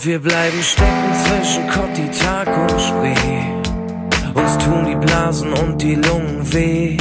Und 0.00 0.06
wir 0.06 0.18
bleiben 0.18 0.62
stecken 0.62 1.12
zwischen 1.26 1.68
Kotti, 1.68 2.04
und 2.04 2.80
Spree. 2.80 4.32
Uns 4.32 4.56
tun 4.56 4.86
die 4.86 4.96
Blasen 4.96 5.52
und 5.52 5.82
die 5.82 5.94
Lungen 5.94 6.40
weh. 6.54 6.96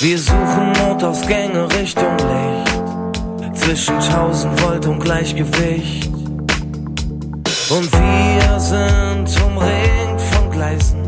Wir 0.00 0.18
suchen 0.18 0.72
Notausgänge 0.78 1.68
Richtung 1.78 2.16
Licht. 2.16 3.58
Zwischen 3.58 3.96
1000 3.96 4.62
Volt 4.62 4.86
und 4.86 4.98
Gleichgewicht. 5.00 6.10
Und 7.68 7.92
wir 7.92 8.60
sind 8.60 9.42
umringt 9.44 10.20
von 10.32 10.50
Gleisen. 10.52 11.02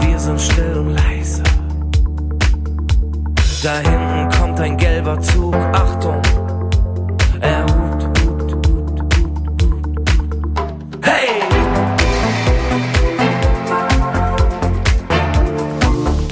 Wir 0.00 0.18
sind 0.18 0.40
still 0.40 0.76
und 0.76 0.96
leise. 0.96 1.44
Da 3.62 3.78
hinten 3.78 4.28
kommt 4.40 4.58
ein 4.58 4.76
gelber 4.76 5.20
Zug. 5.20 5.54
Achtung, 5.54 6.20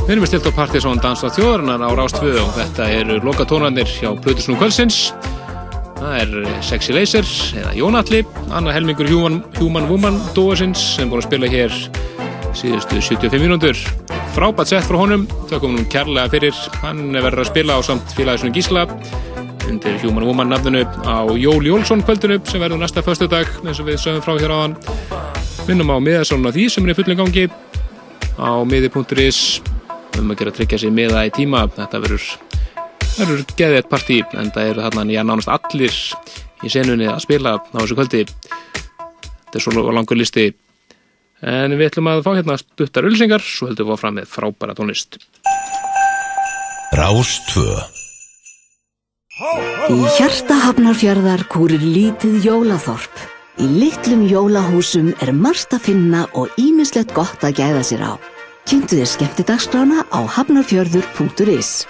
Við 0.09 0.15
erum 0.15 0.25
stilt 0.25 0.47
á 0.49 0.57
Partiðsson 0.57 1.01
Dansa 1.05 1.29
þjóðarinnar 1.37 1.83
á 1.85 1.93
Rástvö 1.93 2.31
og 2.41 2.55
þetta 2.57 2.87
eru 2.97 3.19
lokatónarnir 3.21 3.91
hjá 3.93 4.15
Plutusnú 4.17 4.55
Kvölsins. 4.57 5.11
Það 5.99 6.15
er 6.23 6.63
Sexy 6.65 6.97
Laser 6.97 7.29
eða 7.61 7.75
Jónatli, 7.77 8.23
annar 8.49 8.73
helmingur 8.73 9.11
Human, 9.13 9.43
Human 9.59 9.85
Woman 9.91 10.17
dóasins 10.33 10.81
sem 10.95 11.13
búin 11.13 11.21
að 11.21 11.29
spila 11.29 11.53
hér 11.53 11.77
síðustu 12.57 13.03
75 13.05 13.45
mínútur. 13.45 13.85
Frábært 14.33 14.73
sett 14.73 14.89
frá 14.89 14.97
honum, 14.97 15.29
þökkum 15.53 15.77
hún 15.77 15.87
kærlega 15.93 16.33
fyrir. 16.39 16.57
Hann 16.81 17.11
er 17.13 17.29
verið 17.29 17.45
að 17.45 17.53
spila 17.53 17.77
á 17.77 17.81
samt 17.85 18.17
félagisnum 18.17 18.57
Gísla 18.57 18.89
undir 19.69 20.01
Human 20.01 20.25
Woman 20.25 20.57
nafninu 20.57 20.89
á 21.05 21.29
Jól 21.37 21.61
Jólsson 21.69 22.01
kvöldinu 22.01 22.41
sem 22.49 22.65
verður 22.65 22.81
næsta 22.81 23.05
föstudag 23.05 23.59
eins 23.61 23.77
og 23.77 23.93
við 23.93 24.01
sögum 24.09 24.25
frá 24.25 24.39
hér 24.41 24.57
á 24.57 24.59
hann. 24.65 24.81
Minnum 25.69 25.93
á 25.93 26.01
miðasónuna 26.01 26.57
því 26.57 26.71
sem 26.73 26.89
er 26.89 26.97
í 26.97 27.03
fullin 27.03 27.27
gangi 27.27 27.51
á 28.41 28.65
miði.is 28.65 29.61
um 30.23 30.33
að 30.35 30.43
gera 30.43 30.55
að 30.55 30.61
tryggja 30.61 30.83
sér 30.85 30.95
miða 30.95 31.27
í 31.29 31.35
tíma. 31.35 31.67
Þetta 31.77 32.03
verður 32.05 32.29
Það 33.19 33.41
geðið 33.59 33.77
eitt 33.81 33.89
partí 33.91 34.17
en 34.39 34.51
það 34.55 34.69
eru 34.71 34.83
þarna 34.85 35.03
nýja 35.09 35.23
nánast 35.27 35.51
allir 35.51 35.97
í 36.63 36.71
senunni 36.71 37.09
að 37.11 37.25
spila 37.25 37.57
á 37.59 37.79
þessu 37.81 37.97
kvöldi. 37.99 38.21
Þetta 38.29 39.59
er 39.59 39.65
svo 39.65 39.91
langur 39.91 40.21
listi. 40.21 40.45
En 41.43 41.75
við 41.75 41.89
ætlum 41.89 42.11
að 42.13 42.23
fá 42.23 42.31
hérna 42.37 42.59
stuttar 42.61 43.09
ulsingar 43.09 43.43
svo 43.43 43.73
höldum 43.73 43.91
við 43.91 43.97
að 43.97 44.01
fram 44.05 44.17
með 44.21 44.31
frábæra 44.31 44.79
tónlist. 44.79 45.19
Rás 46.95 47.35
2 47.51 47.67
Í 49.39 49.99
hjarta 50.15 50.63
hafnarfjörðar 50.69 51.45
kúrir 51.51 51.83
lítið 51.83 52.39
jólaþorp. 52.47 53.27
Í 53.59 53.67
litlum 53.83 54.29
jólahúsum 54.31 55.11
er 55.19 55.35
margt 55.35 55.75
að 55.75 55.91
finna 55.91 56.27
og 56.39 56.55
ímislegt 56.59 57.15
gott 57.19 57.43
að 57.43 57.65
gæða 57.65 57.87
sér 57.87 58.07
á. 58.07 58.38
Kynntu 58.69 58.99
þér 58.99 59.09
skemmtidagsgrána 59.09 60.03
á 60.13 60.21
hafnarfjörður.is. 60.29 61.87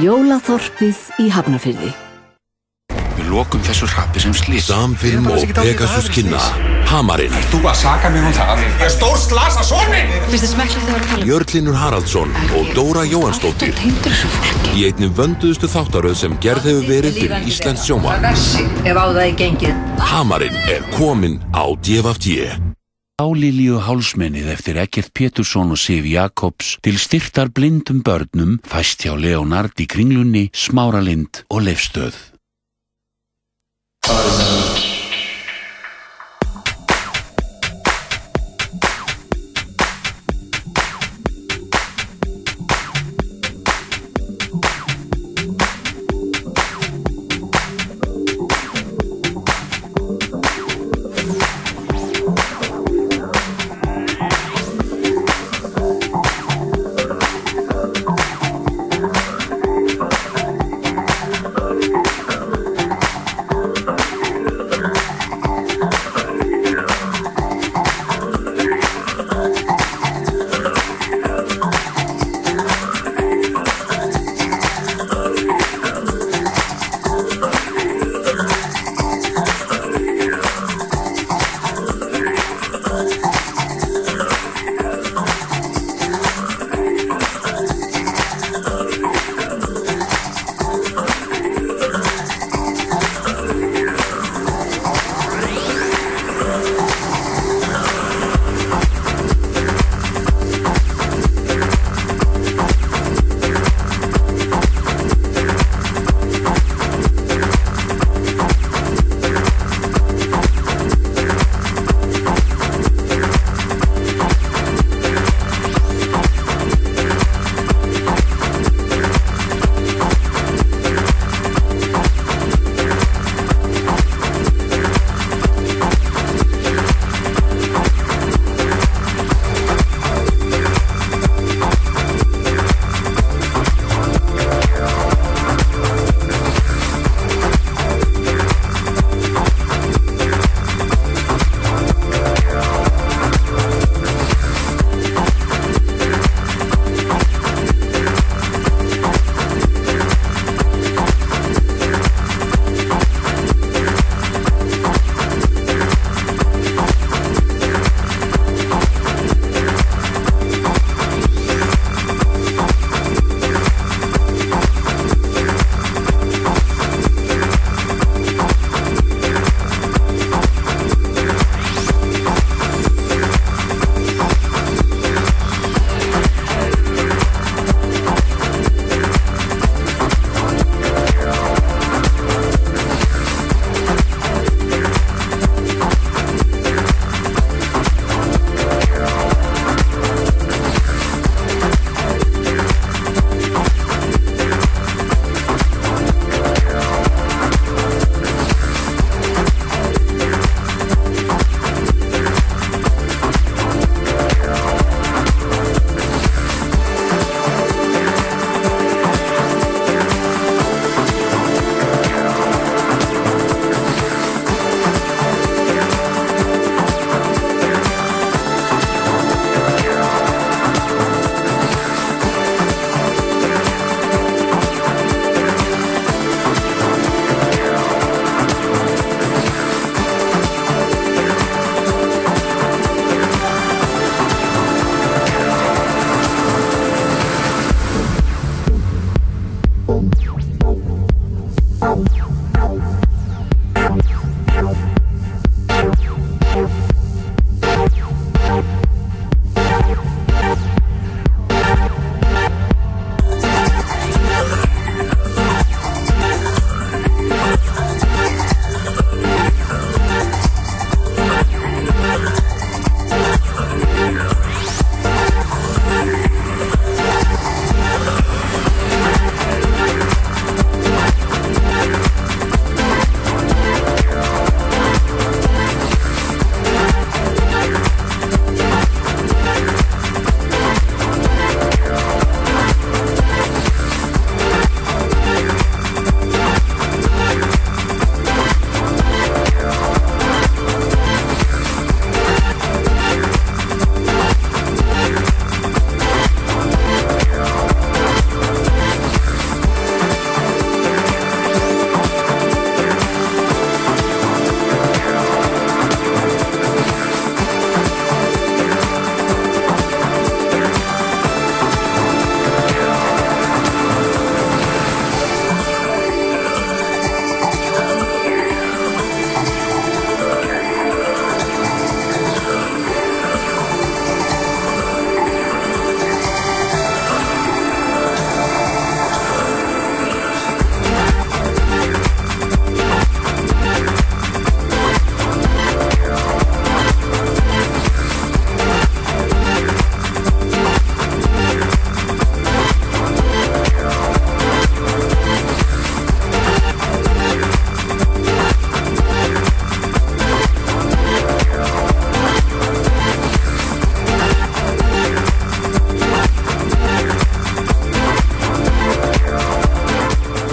Jólaþorpið 0.00 1.00
í 1.20 1.26
hafnarfjörði. 1.28 1.90
Við 3.18 3.28
lokum 3.28 3.60
þessu 3.66 3.84
hrappi 3.92 4.22
sem 4.24 4.32
slít 4.32 4.64
Samfilm 4.64 5.28
og 5.28 5.44
Pegasus 5.52 6.08
kynna. 6.08 6.40
Hamarinn. 6.88 7.36
Þú 7.52 7.60
að 7.68 7.76
saka 7.82 8.08
mig 8.14 8.24
um 8.24 8.32
það 8.36 8.64
Ég 8.64 8.86
er 8.86 8.94
stór 8.96 9.20
slasa 9.20 9.66
tala? 11.12 11.28
Jörlinur 11.28 11.76
Haraldsson 11.76 12.32
og 12.56 12.74
Dóra 12.76 13.04
Jóhansdóttir 13.04 13.76
Í 14.72 14.88
einni 14.88 15.12
vönduðustu 15.12 15.68
þáttaröð 15.68 16.16
sem 16.24 16.40
gerð 16.40 16.72
hefur 16.72 16.88
verið 16.88 17.20
fyrir 17.20 17.48
Íslands 17.52 17.84
gengið. 19.36 19.88
Hamarinn 20.00 20.60
er 20.64 20.84
kominn 20.96 21.42
á 21.52 21.68
DFFD 21.76 22.72
Álilíu 23.22 23.76
hálsmennið 23.78 24.48
eftir 24.50 24.78
Ekkert 24.82 25.12
Pétursson 25.14 25.70
og 25.70 25.78
Sif 25.78 26.08
Jakobs 26.10 26.72
til 26.82 26.98
styrtar 26.98 27.52
blindum 27.54 28.00
börnum 28.02 28.56
fæst 28.66 29.04
hjá 29.06 29.14
Leonard 29.14 29.78
í 29.78 29.86
kringlunni, 29.86 30.48
Smáralind 30.50 31.44
og 31.46 31.62
Leifstöð. 31.68 32.18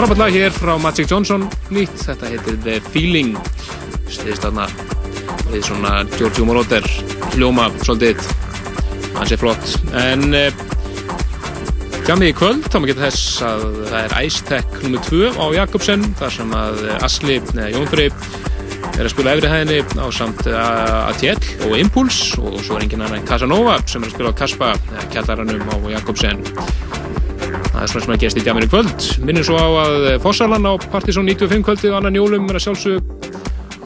Frábært 0.10 0.26
lag 0.26 0.34
hér 0.34 0.53
frá 0.56 0.72
Magic 0.81 1.06
Johnson 1.11 1.44
nýtt, 1.69 1.99
þetta 2.02 2.30
heitir 2.31 2.56
The 2.64 2.80
Feeling. 2.90 3.36
Stiðist 4.10 4.41
þarna 4.41 4.64
við 5.52 5.68
svona 5.68 5.91
Giorgio 6.15 6.48
Moroder 6.49 6.88
hljóma 7.36 7.68
svolítið. 7.84 8.23
Hans 9.19 9.36
er 9.36 9.38
flott. 9.38 9.76
En 9.94 10.34
eh, 10.34 10.49
Gjamið 12.07 12.31
í 12.31 12.38
kvöld, 12.40 12.65
þá 12.65 12.80
maður 12.80 12.94
geta 12.95 13.06
þess 13.06 13.45
að 13.52 13.64
það 13.91 13.99
er 13.99 14.18
Ice 14.23 14.49
Tech 14.49 14.81
nr. 14.90 14.98
2 15.11 15.30
á 15.38 15.45
Jakobsen 15.60 16.10
þar 16.18 16.36
sem 16.40 16.57
að 16.57 16.84
Asli, 17.06 17.38
neða 17.53 17.69
Jónfri 17.76 18.10
er 18.10 19.06
að 19.06 19.14
spila 19.14 19.38
efri 19.38 19.53
hæðinni 19.53 19.80
á 19.94 20.07
samt 20.10 20.41
ATL 20.49 21.69
og 21.69 21.77
Impuls 21.77 22.23
og 22.41 22.57
svo 22.65 22.80
er 22.80 22.88
engin 22.88 23.06
annan 23.06 23.30
Casanova 23.30 23.77
sem 23.86 24.02
er 24.02 24.10
að 24.10 24.18
spila 24.18 24.34
á 24.34 24.40
Kaspa, 24.41 24.73
kjallaranum 25.14 25.69
á 25.69 25.77
Jakobsen 25.99 26.41
það 27.80 27.85
er 27.85 27.91
svona 27.93 28.03
sem 28.03 28.14
að 28.14 28.23
gerst 28.23 28.39
í 28.39 28.41
djaminu 28.43 28.68
kvöld. 28.68 29.06
Minnum 29.23 29.45
svo 29.47 29.56
á 29.56 29.68
að 29.85 30.06
Fossalan 30.19 30.68
á 30.68 30.73
Partizón 30.91 31.30
95 31.30 31.64
kvöldið 31.64 31.93
og 31.93 31.99
annan 31.99 32.18
jólum 32.18 32.49
er 32.51 32.57
að 32.60 32.65
sjálfsög 32.65 33.27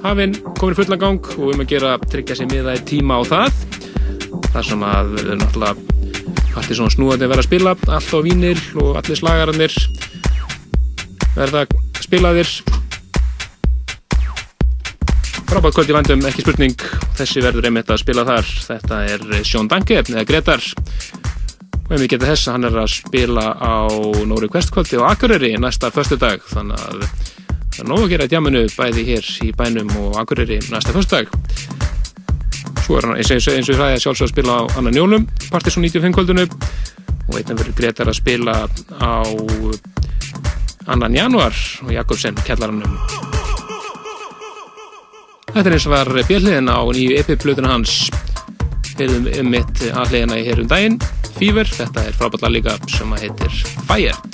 hafinn 0.01 0.33
komin 0.57 0.77
fullan 0.79 1.01
gang 1.03 1.27
og 1.35 1.43
við 1.43 1.53
um 1.53 1.61
að 1.61 1.69
gera 1.69 1.91
tryggja 2.01 2.37
sér 2.39 2.49
miða 2.49 2.73
í 2.73 2.81
tíma 2.89 3.19
á 3.19 3.23
það. 3.29 3.59
Þar 4.49 4.67
sem 4.69 4.85
að 4.87 5.13
náttúrulega 5.43 5.75
Partizón 6.55 6.93
snúðandi 6.93 7.29
verða 7.29 7.43
að 7.43 7.49
spila 7.51 7.75
allt 7.93 8.15
á 8.17 8.19
vínir 8.25 8.63
og 8.81 8.97
allir 8.97 9.21
slagarannir 9.21 9.77
verða 11.37 11.65
spilaðir. 12.01 12.55
Frábært 15.53 15.77
kvöld 15.77 15.93
í 15.93 15.97
vandum, 15.99 16.25
ekki 16.25 16.47
spurning. 16.47 16.89
Þessi 17.19 17.45
verður 17.45 17.69
einmitt 17.69 17.93
að 17.93 18.01
spila 18.01 18.25
þar. 18.25 18.53
Þetta 18.71 19.03
er 19.13 19.29
Sjón 19.45 19.69
Danke, 19.69 20.01
eða 20.01 20.25
Gretar 20.25 20.65
við 22.01 22.13
getum 22.13 22.29
þess 22.29 22.47
að 22.47 22.55
hann 22.55 22.67
er 22.67 22.75
að 22.81 22.91
spila 22.93 23.43
á 23.53 23.75
Nóri 24.25 24.47
Kvestkvöldi 24.49 24.97
og 24.97 25.07
Akureyri 25.11 25.51
næsta 25.61 25.91
förstu 25.93 26.17
dag 26.17 26.41
þannig 26.49 26.79
að 26.79 27.03
það 27.03 27.81
er 27.83 27.89
nógu 27.89 28.05
að 28.05 28.13
gera 28.13 28.27
djáminu 28.31 28.63
bæði 28.73 29.03
hér 29.11 29.29
í 29.45 29.49
bænum 29.59 29.91
og 30.01 30.17
Akureyri 30.21 30.57
næsta 30.71 30.95
förstu 30.95 31.19
dag 31.19 31.33
svo 32.83 32.97
er 32.97 33.07
hann 33.07 33.19
eins 33.19 33.31
og 33.35 33.53
ég 33.53 33.69
ræði 33.69 33.97
að 33.97 34.03
sjálfsög 34.05 34.27
að 34.27 34.33
spila 34.33 34.57
á 34.57 34.61
annan 34.79 34.97
jólum 34.97 35.27
Partiðsson 35.51 35.85
95 35.85 36.17
kvöldunu 36.17 36.47
og 36.47 37.37
einnig 37.37 37.59
verður 37.61 37.77
Gretar 37.77 38.09
að 38.09 38.19
spila 38.21 38.57
á 38.97 39.15
annan 40.89 41.19
januar 41.19 41.63
og 41.85 41.93
Jakobsen 41.93 42.41
kellarannum 42.47 42.97
Þetta 45.53 45.67
er 45.69 45.75
eins 45.75 45.83
og 45.85 45.93
var 45.93 46.09
björnliðin 46.25 46.71
á 46.73 46.81
nýju 46.81 47.17
epiplutuna 47.19 47.75
hans. 47.75 48.07
Hefðum 48.97 49.27
um 49.37 49.51
mitt 49.53 49.83
aðlegina 49.93 50.39
í 50.41 50.47
hérum 50.47 50.65
daginn 50.71 50.97
Fever, 51.43 51.67
þetta 51.67 52.05
er 52.07 52.13
frábært 52.15 52.45
lag 52.45 52.53
líka 52.55 52.77
sem 52.87 53.11
að 53.11 53.25
heitir 53.25 53.57
Fired 53.89 54.32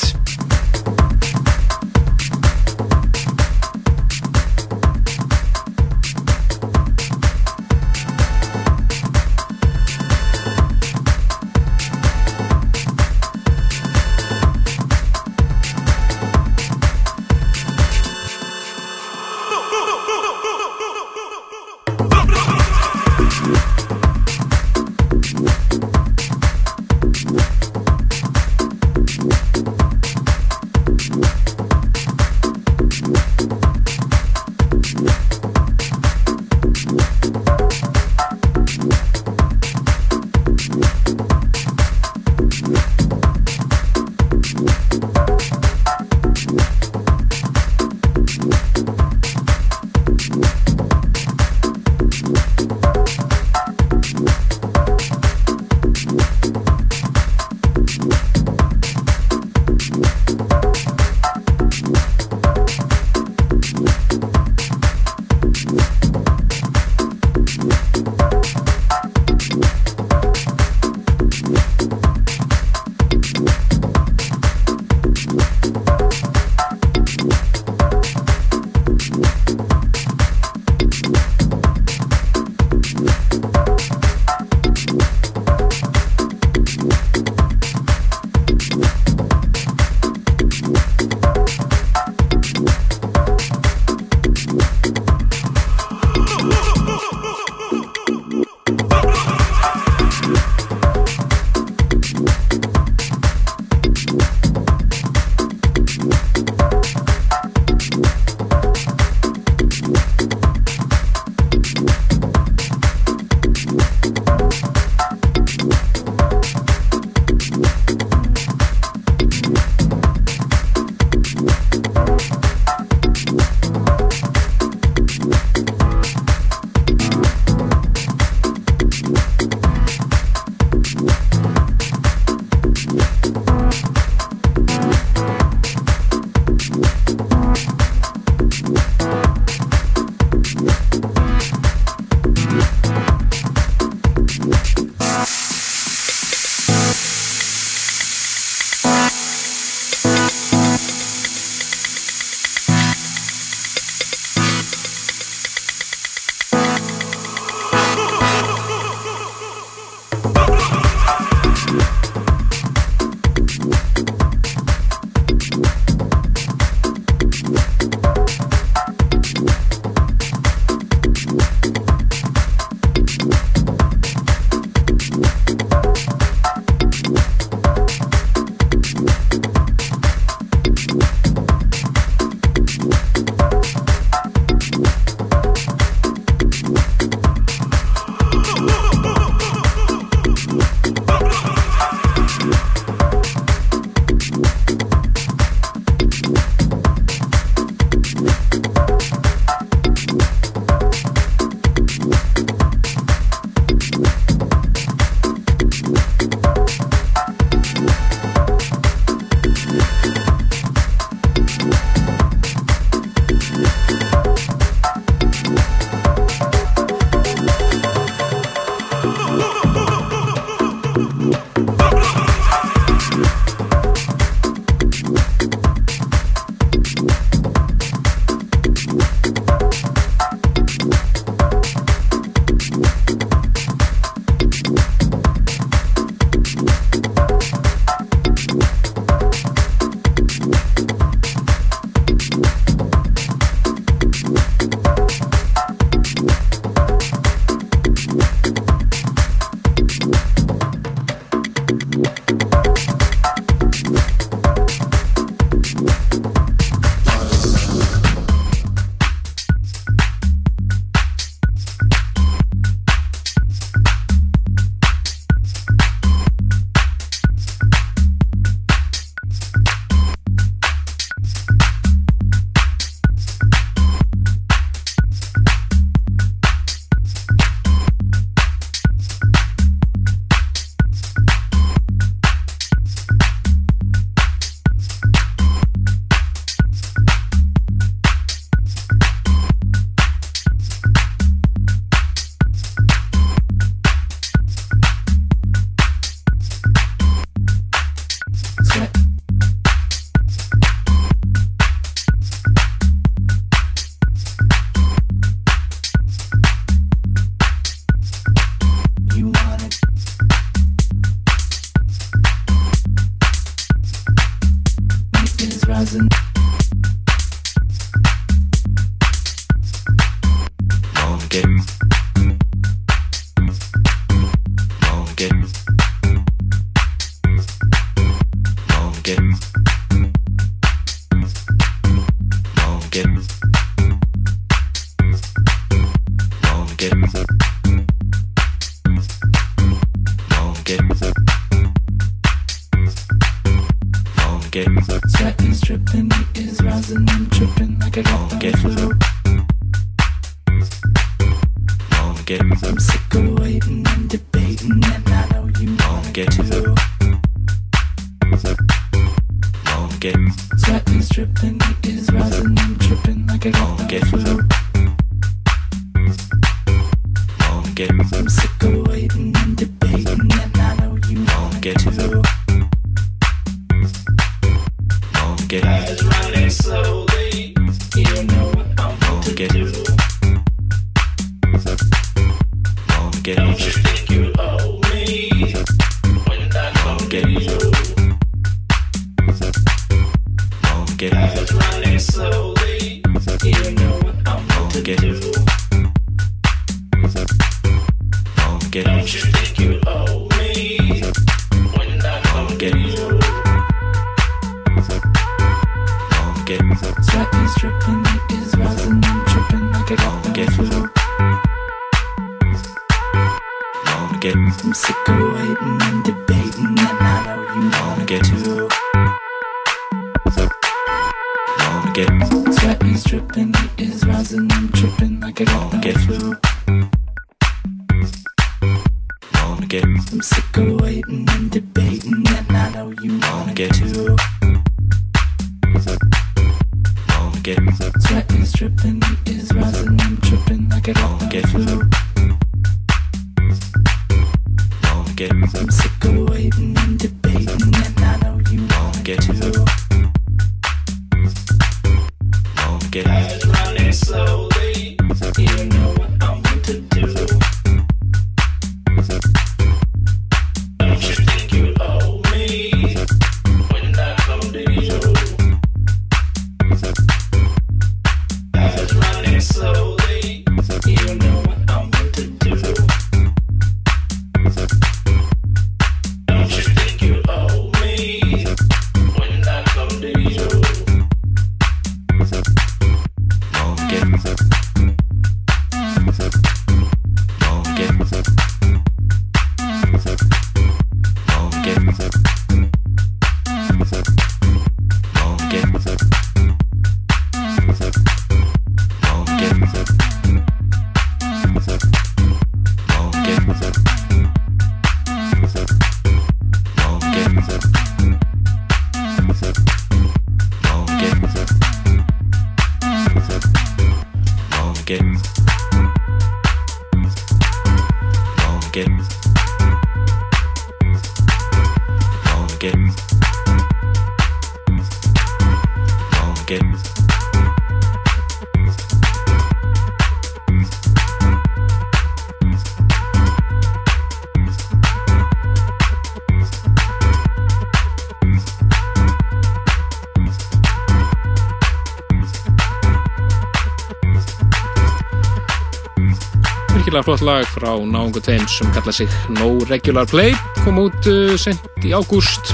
virkilega 546.89 547.05
flott 547.05 547.21
lag 547.21 547.45
frá 547.45 547.69
náungu 547.85 548.17
tveim 548.17 548.47
sem 548.49 548.69
kalla 548.73 548.91
sig 548.91 549.09
No 549.37 549.59
Regular 549.69 550.07
Play 550.09 550.33
kom 550.63 550.79
út 550.81 551.05
uh, 551.05 551.35
sent 551.37 551.61
í 551.85 551.91
ágúst. 551.93 552.49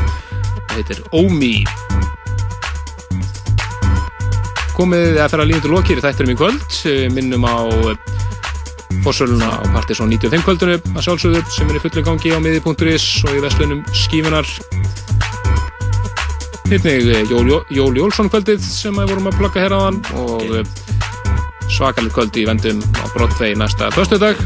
Það 0.67 0.73
heitir 0.75 0.99
Omi 1.15 1.64
komið 4.75 5.22
að 5.23 5.31
fara 5.31 5.45
líðan 5.47 5.64
til 5.64 5.72
lokir 5.72 6.01
þætturum 6.03 6.33
í 6.33 6.38
kvöld. 6.41 6.65
Uh, 6.83 7.05
minnum 7.15 7.47
á 7.47 7.64
uh, 7.64 7.95
fórsöluna 9.05 9.47
á 9.47 9.64
Partiðsson 9.77 10.11
95 10.11 10.43
kvöldunu 10.43 10.75
að 10.83 11.05
sjálfsögðu 11.07 11.45
sem 11.55 11.72
er 11.72 11.80
í 11.80 11.83
fullu 11.85 12.03
gangi 12.09 12.35
á 12.35 12.39
miði.is 12.43 13.07
og 13.30 13.38
í 13.39 13.43
vestlunum 13.45 13.85
skífunar. 13.95 14.51
Hittnig 16.65 17.31
Jól, 17.31 17.61
Jól 17.72 17.95
Jólsson 18.03 18.27
kvöldið 18.33 18.59
sem 18.67 18.99
við 18.99 19.14
vorum 19.14 19.31
að 19.31 19.39
plugga 19.39 19.64
hér 19.64 19.77
á 19.77 19.85
hann 19.85 20.03
og 20.17 20.59
svakalit 21.71 22.13
kvöld 22.15 22.37
í 22.37 22.45
vendum 22.47 22.81
á 23.01 23.05
Broadway 23.13 23.55
næsta 23.57 23.89
föstudag. 23.95 24.39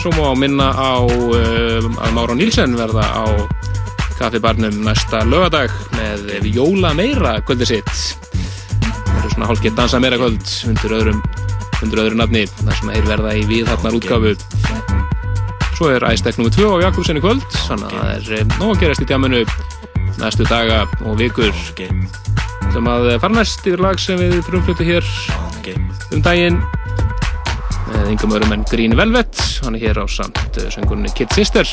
Svo 0.00 0.10
má 0.16 0.32
minna 0.38 0.72
á 0.72 1.04
uh, 1.04 1.86
að 2.02 2.14
Mára 2.16 2.36
Nílsen 2.38 2.74
verða 2.78 3.04
á 3.06 3.24
kaffibarnum 4.18 4.82
næsta 4.86 5.22
lögadag 5.26 5.72
með 5.96 6.48
Jóla 6.52 6.92
Meira 6.96 7.36
kvöldi 7.46 7.68
sitt. 7.68 7.92
Það 8.80 9.20
eru 9.20 9.32
svona 9.34 9.50
hálfgett 9.50 9.78
dansa 9.78 10.00
meira 10.02 10.18
kvöld 10.20 10.54
undir 10.70 10.96
öðrum, 10.98 11.22
undir 11.82 12.02
öðrum 12.04 12.22
nafni 12.22 12.46
þar 12.60 12.78
sem 12.78 12.92
þeir 12.94 13.08
verða 13.12 13.36
í 13.38 13.46
viðharnar 13.50 13.98
útgáfu. 13.98 14.34
Svo 15.76 15.90
er 15.90 16.06
æstek 16.10 16.38
nr. 16.38 16.52
2 16.54 16.68
á 16.70 16.76
Jakobsen 16.88 17.18
í 17.18 17.24
kvöld 17.24 17.46
þannig 17.66 17.88
að 17.88 17.96
það 17.98 18.12
er 18.16 18.34
eh, 18.38 18.44
nóg 18.58 18.74
að 18.74 18.82
gerast 18.84 19.04
í 19.04 19.08
tjáminu 19.10 19.44
næstu 20.20 20.46
daga 20.46 20.84
og 21.02 21.16
vikur 21.18 21.54
sem 22.72 22.86
að 22.88 23.08
eh, 23.12 23.18
farnæst 23.20 23.66
yfir 23.68 23.82
lag 23.84 23.98
sem 24.00 24.18
við 24.20 24.38
frumflutu 24.46 24.84
hér 24.86 25.08
okay. 25.58 25.76
um 26.14 26.22
daginn. 26.24 26.58
Með 27.90 28.12
yngum 28.14 28.34
örum 28.38 28.54
en 28.56 28.64
Green 28.70 28.96
Velvet. 28.96 29.40
Hann 29.64 29.76
er 29.76 29.84
hér 29.86 30.00
á 30.00 30.06
samt 30.08 30.60
eh, 30.60 30.70
söngunni 30.72 31.12
Kid 31.16 31.32
Sister. 31.36 31.68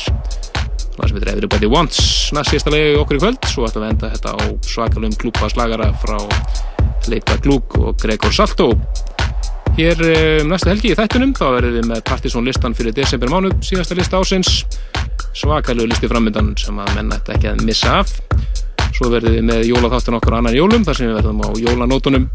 Lag 0.98 1.08
sem 1.08 1.16
heitir 1.16 1.32
Everybody 1.32 1.70
Wants. 1.70 2.00
Næst 2.36 2.52
síðasta 2.52 2.74
legi 2.74 2.98
okkur 3.00 3.16
í 3.16 3.22
kvöld. 3.22 3.48
Svo 3.48 3.64
ætlum 3.68 3.86
við 3.86 3.88
að 3.88 3.94
enda 3.94 4.12
þetta 4.16 4.34
á 4.36 4.40
svakalum 4.68 5.16
klúpaslagara 5.22 5.90
frá 6.02 6.18
Leita 7.08 7.38
Glúk 7.40 7.78
og 7.80 7.96
Gregor 8.02 8.34
Saltó 8.36 8.74
hér 9.78 10.00
um 10.42 10.50
næsta 10.50 10.72
helgi 10.74 10.90
í 10.92 10.96
þættunum 10.98 11.30
þá 11.38 11.44
verðum 11.54 11.76
við 11.78 11.86
með 11.88 12.00
partysónlistan 12.10 12.74
fyrir 12.76 12.92
desember 12.92 13.30
mánu 13.32 13.52
síðasta 13.64 13.96
lista 13.96 14.18
ásins 14.20 14.64
svakalug 15.38 15.88
listi 15.88 16.10
framöndan 16.10 16.52
sem 16.60 16.76
að 16.82 16.90
menna 16.98 17.20
þetta 17.20 17.36
ekki 17.38 17.50
að 17.54 17.62
missa 17.68 18.00
af 18.02 18.12
svo 18.94 19.10
verðum 19.12 19.36
við 19.36 19.46
með 19.50 19.68
jólaþáttan 19.70 20.18
okkur 20.20 20.38
annan 20.38 20.56
jólum 20.56 20.86
þar 20.86 20.98
sem 20.98 21.10
við 21.10 21.20
verðum 21.20 21.44
á 21.44 21.48
jólanótonum 21.64 22.26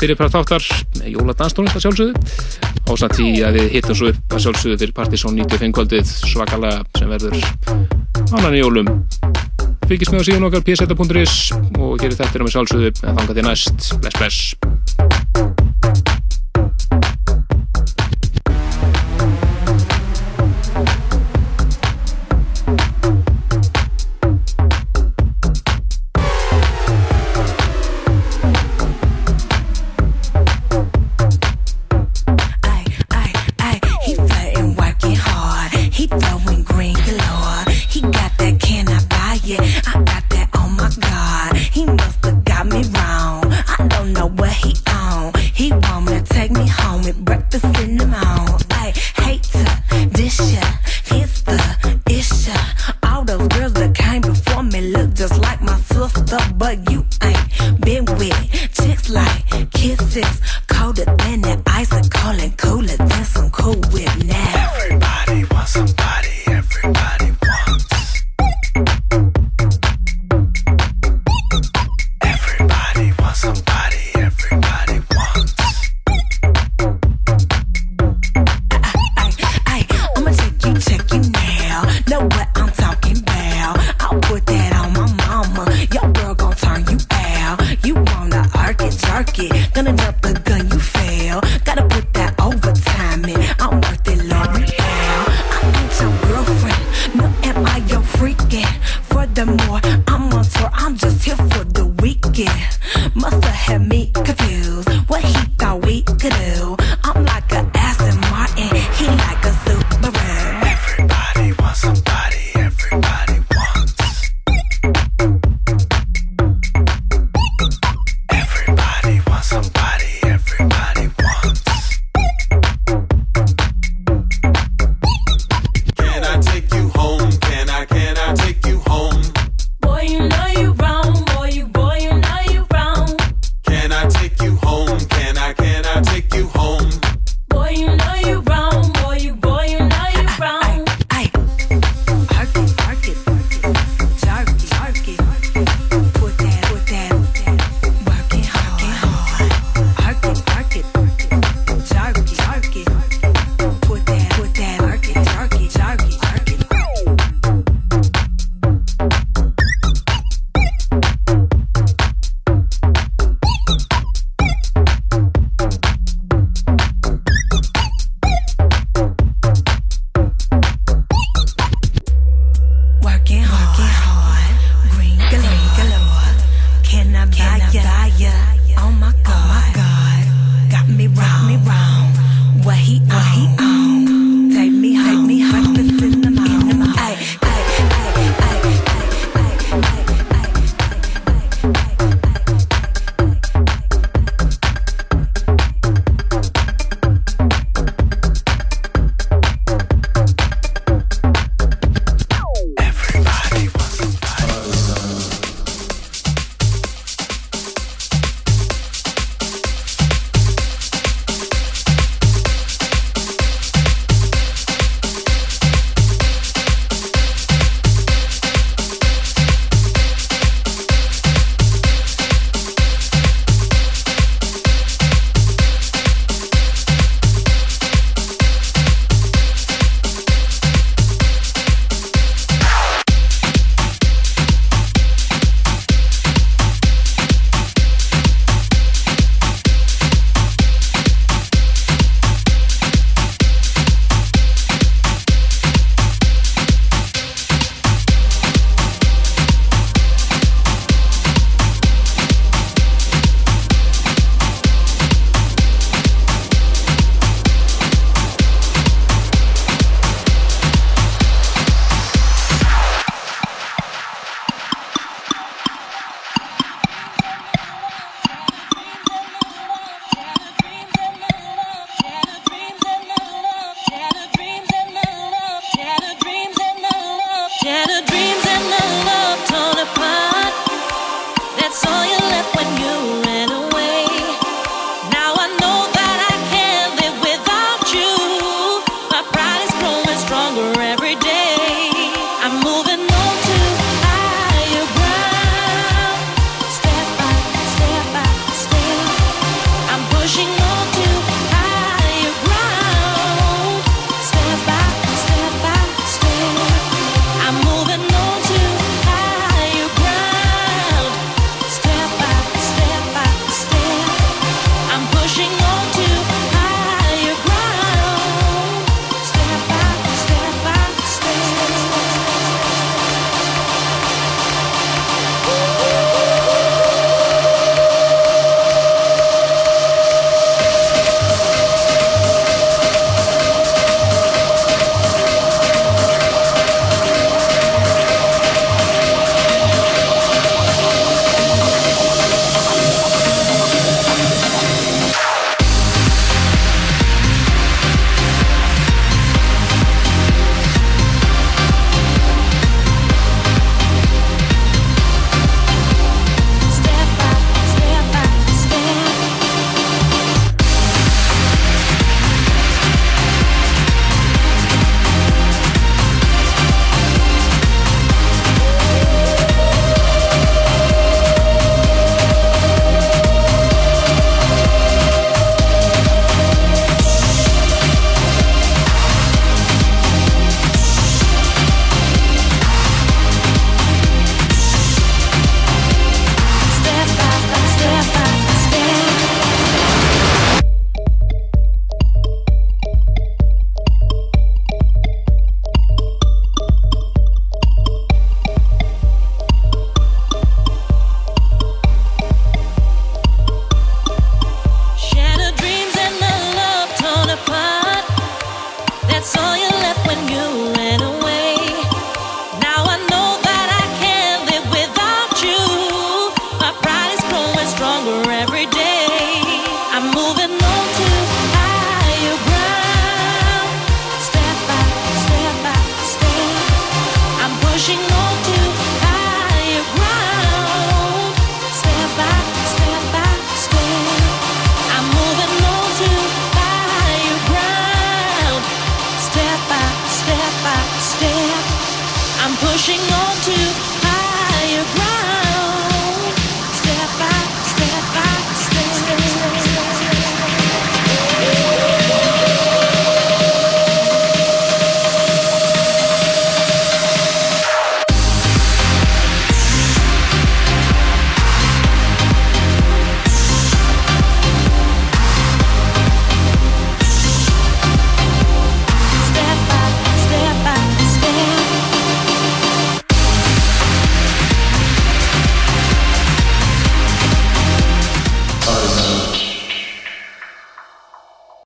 fyrirpart 0.00 0.34
þáttar 0.34 0.66
með 0.98 1.08
jóladanstónist 1.16 1.78
að 1.78 1.84
sjálfsögðu. 1.86 2.14
Ásand 2.90 3.16
því 3.16 3.28
að 3.46 3.58
við 3.58 3.68
hittum 3.76 3.98
svo 3.98 4.10
upp 4.12 4.36
að 4.36 4.44
sjálfsögðu 4.46 4.80
fyrir 4.82 4.96
Partisón 4.96 5.38
95 5.38 5.76
kvöldið 5.78 6.12
svakalega 6.32 6.82
sem 6.98 7.12
verður 7.12 7.38
annan 8.32 8.58
jólum. 8.58 8.92
Fyrkist 9.86 10.14
með 10.14 10.24
á 10.24 10.28
síðan 10.30 10.48
okkar 10.48 10.66
pseta.is 10.66 11.36
og 11.78 11.98
gerir 12.00 12.18
þetta 12.18 12.46
með 12.46 12.54
sjálfsögðu. 12.56 12.94
En 13.02 13.20
þanga 13.20 13.36
því 13.38 13.48
næst 13.50 13.92
bless 14.00 14.22
bless. 14.22 15.51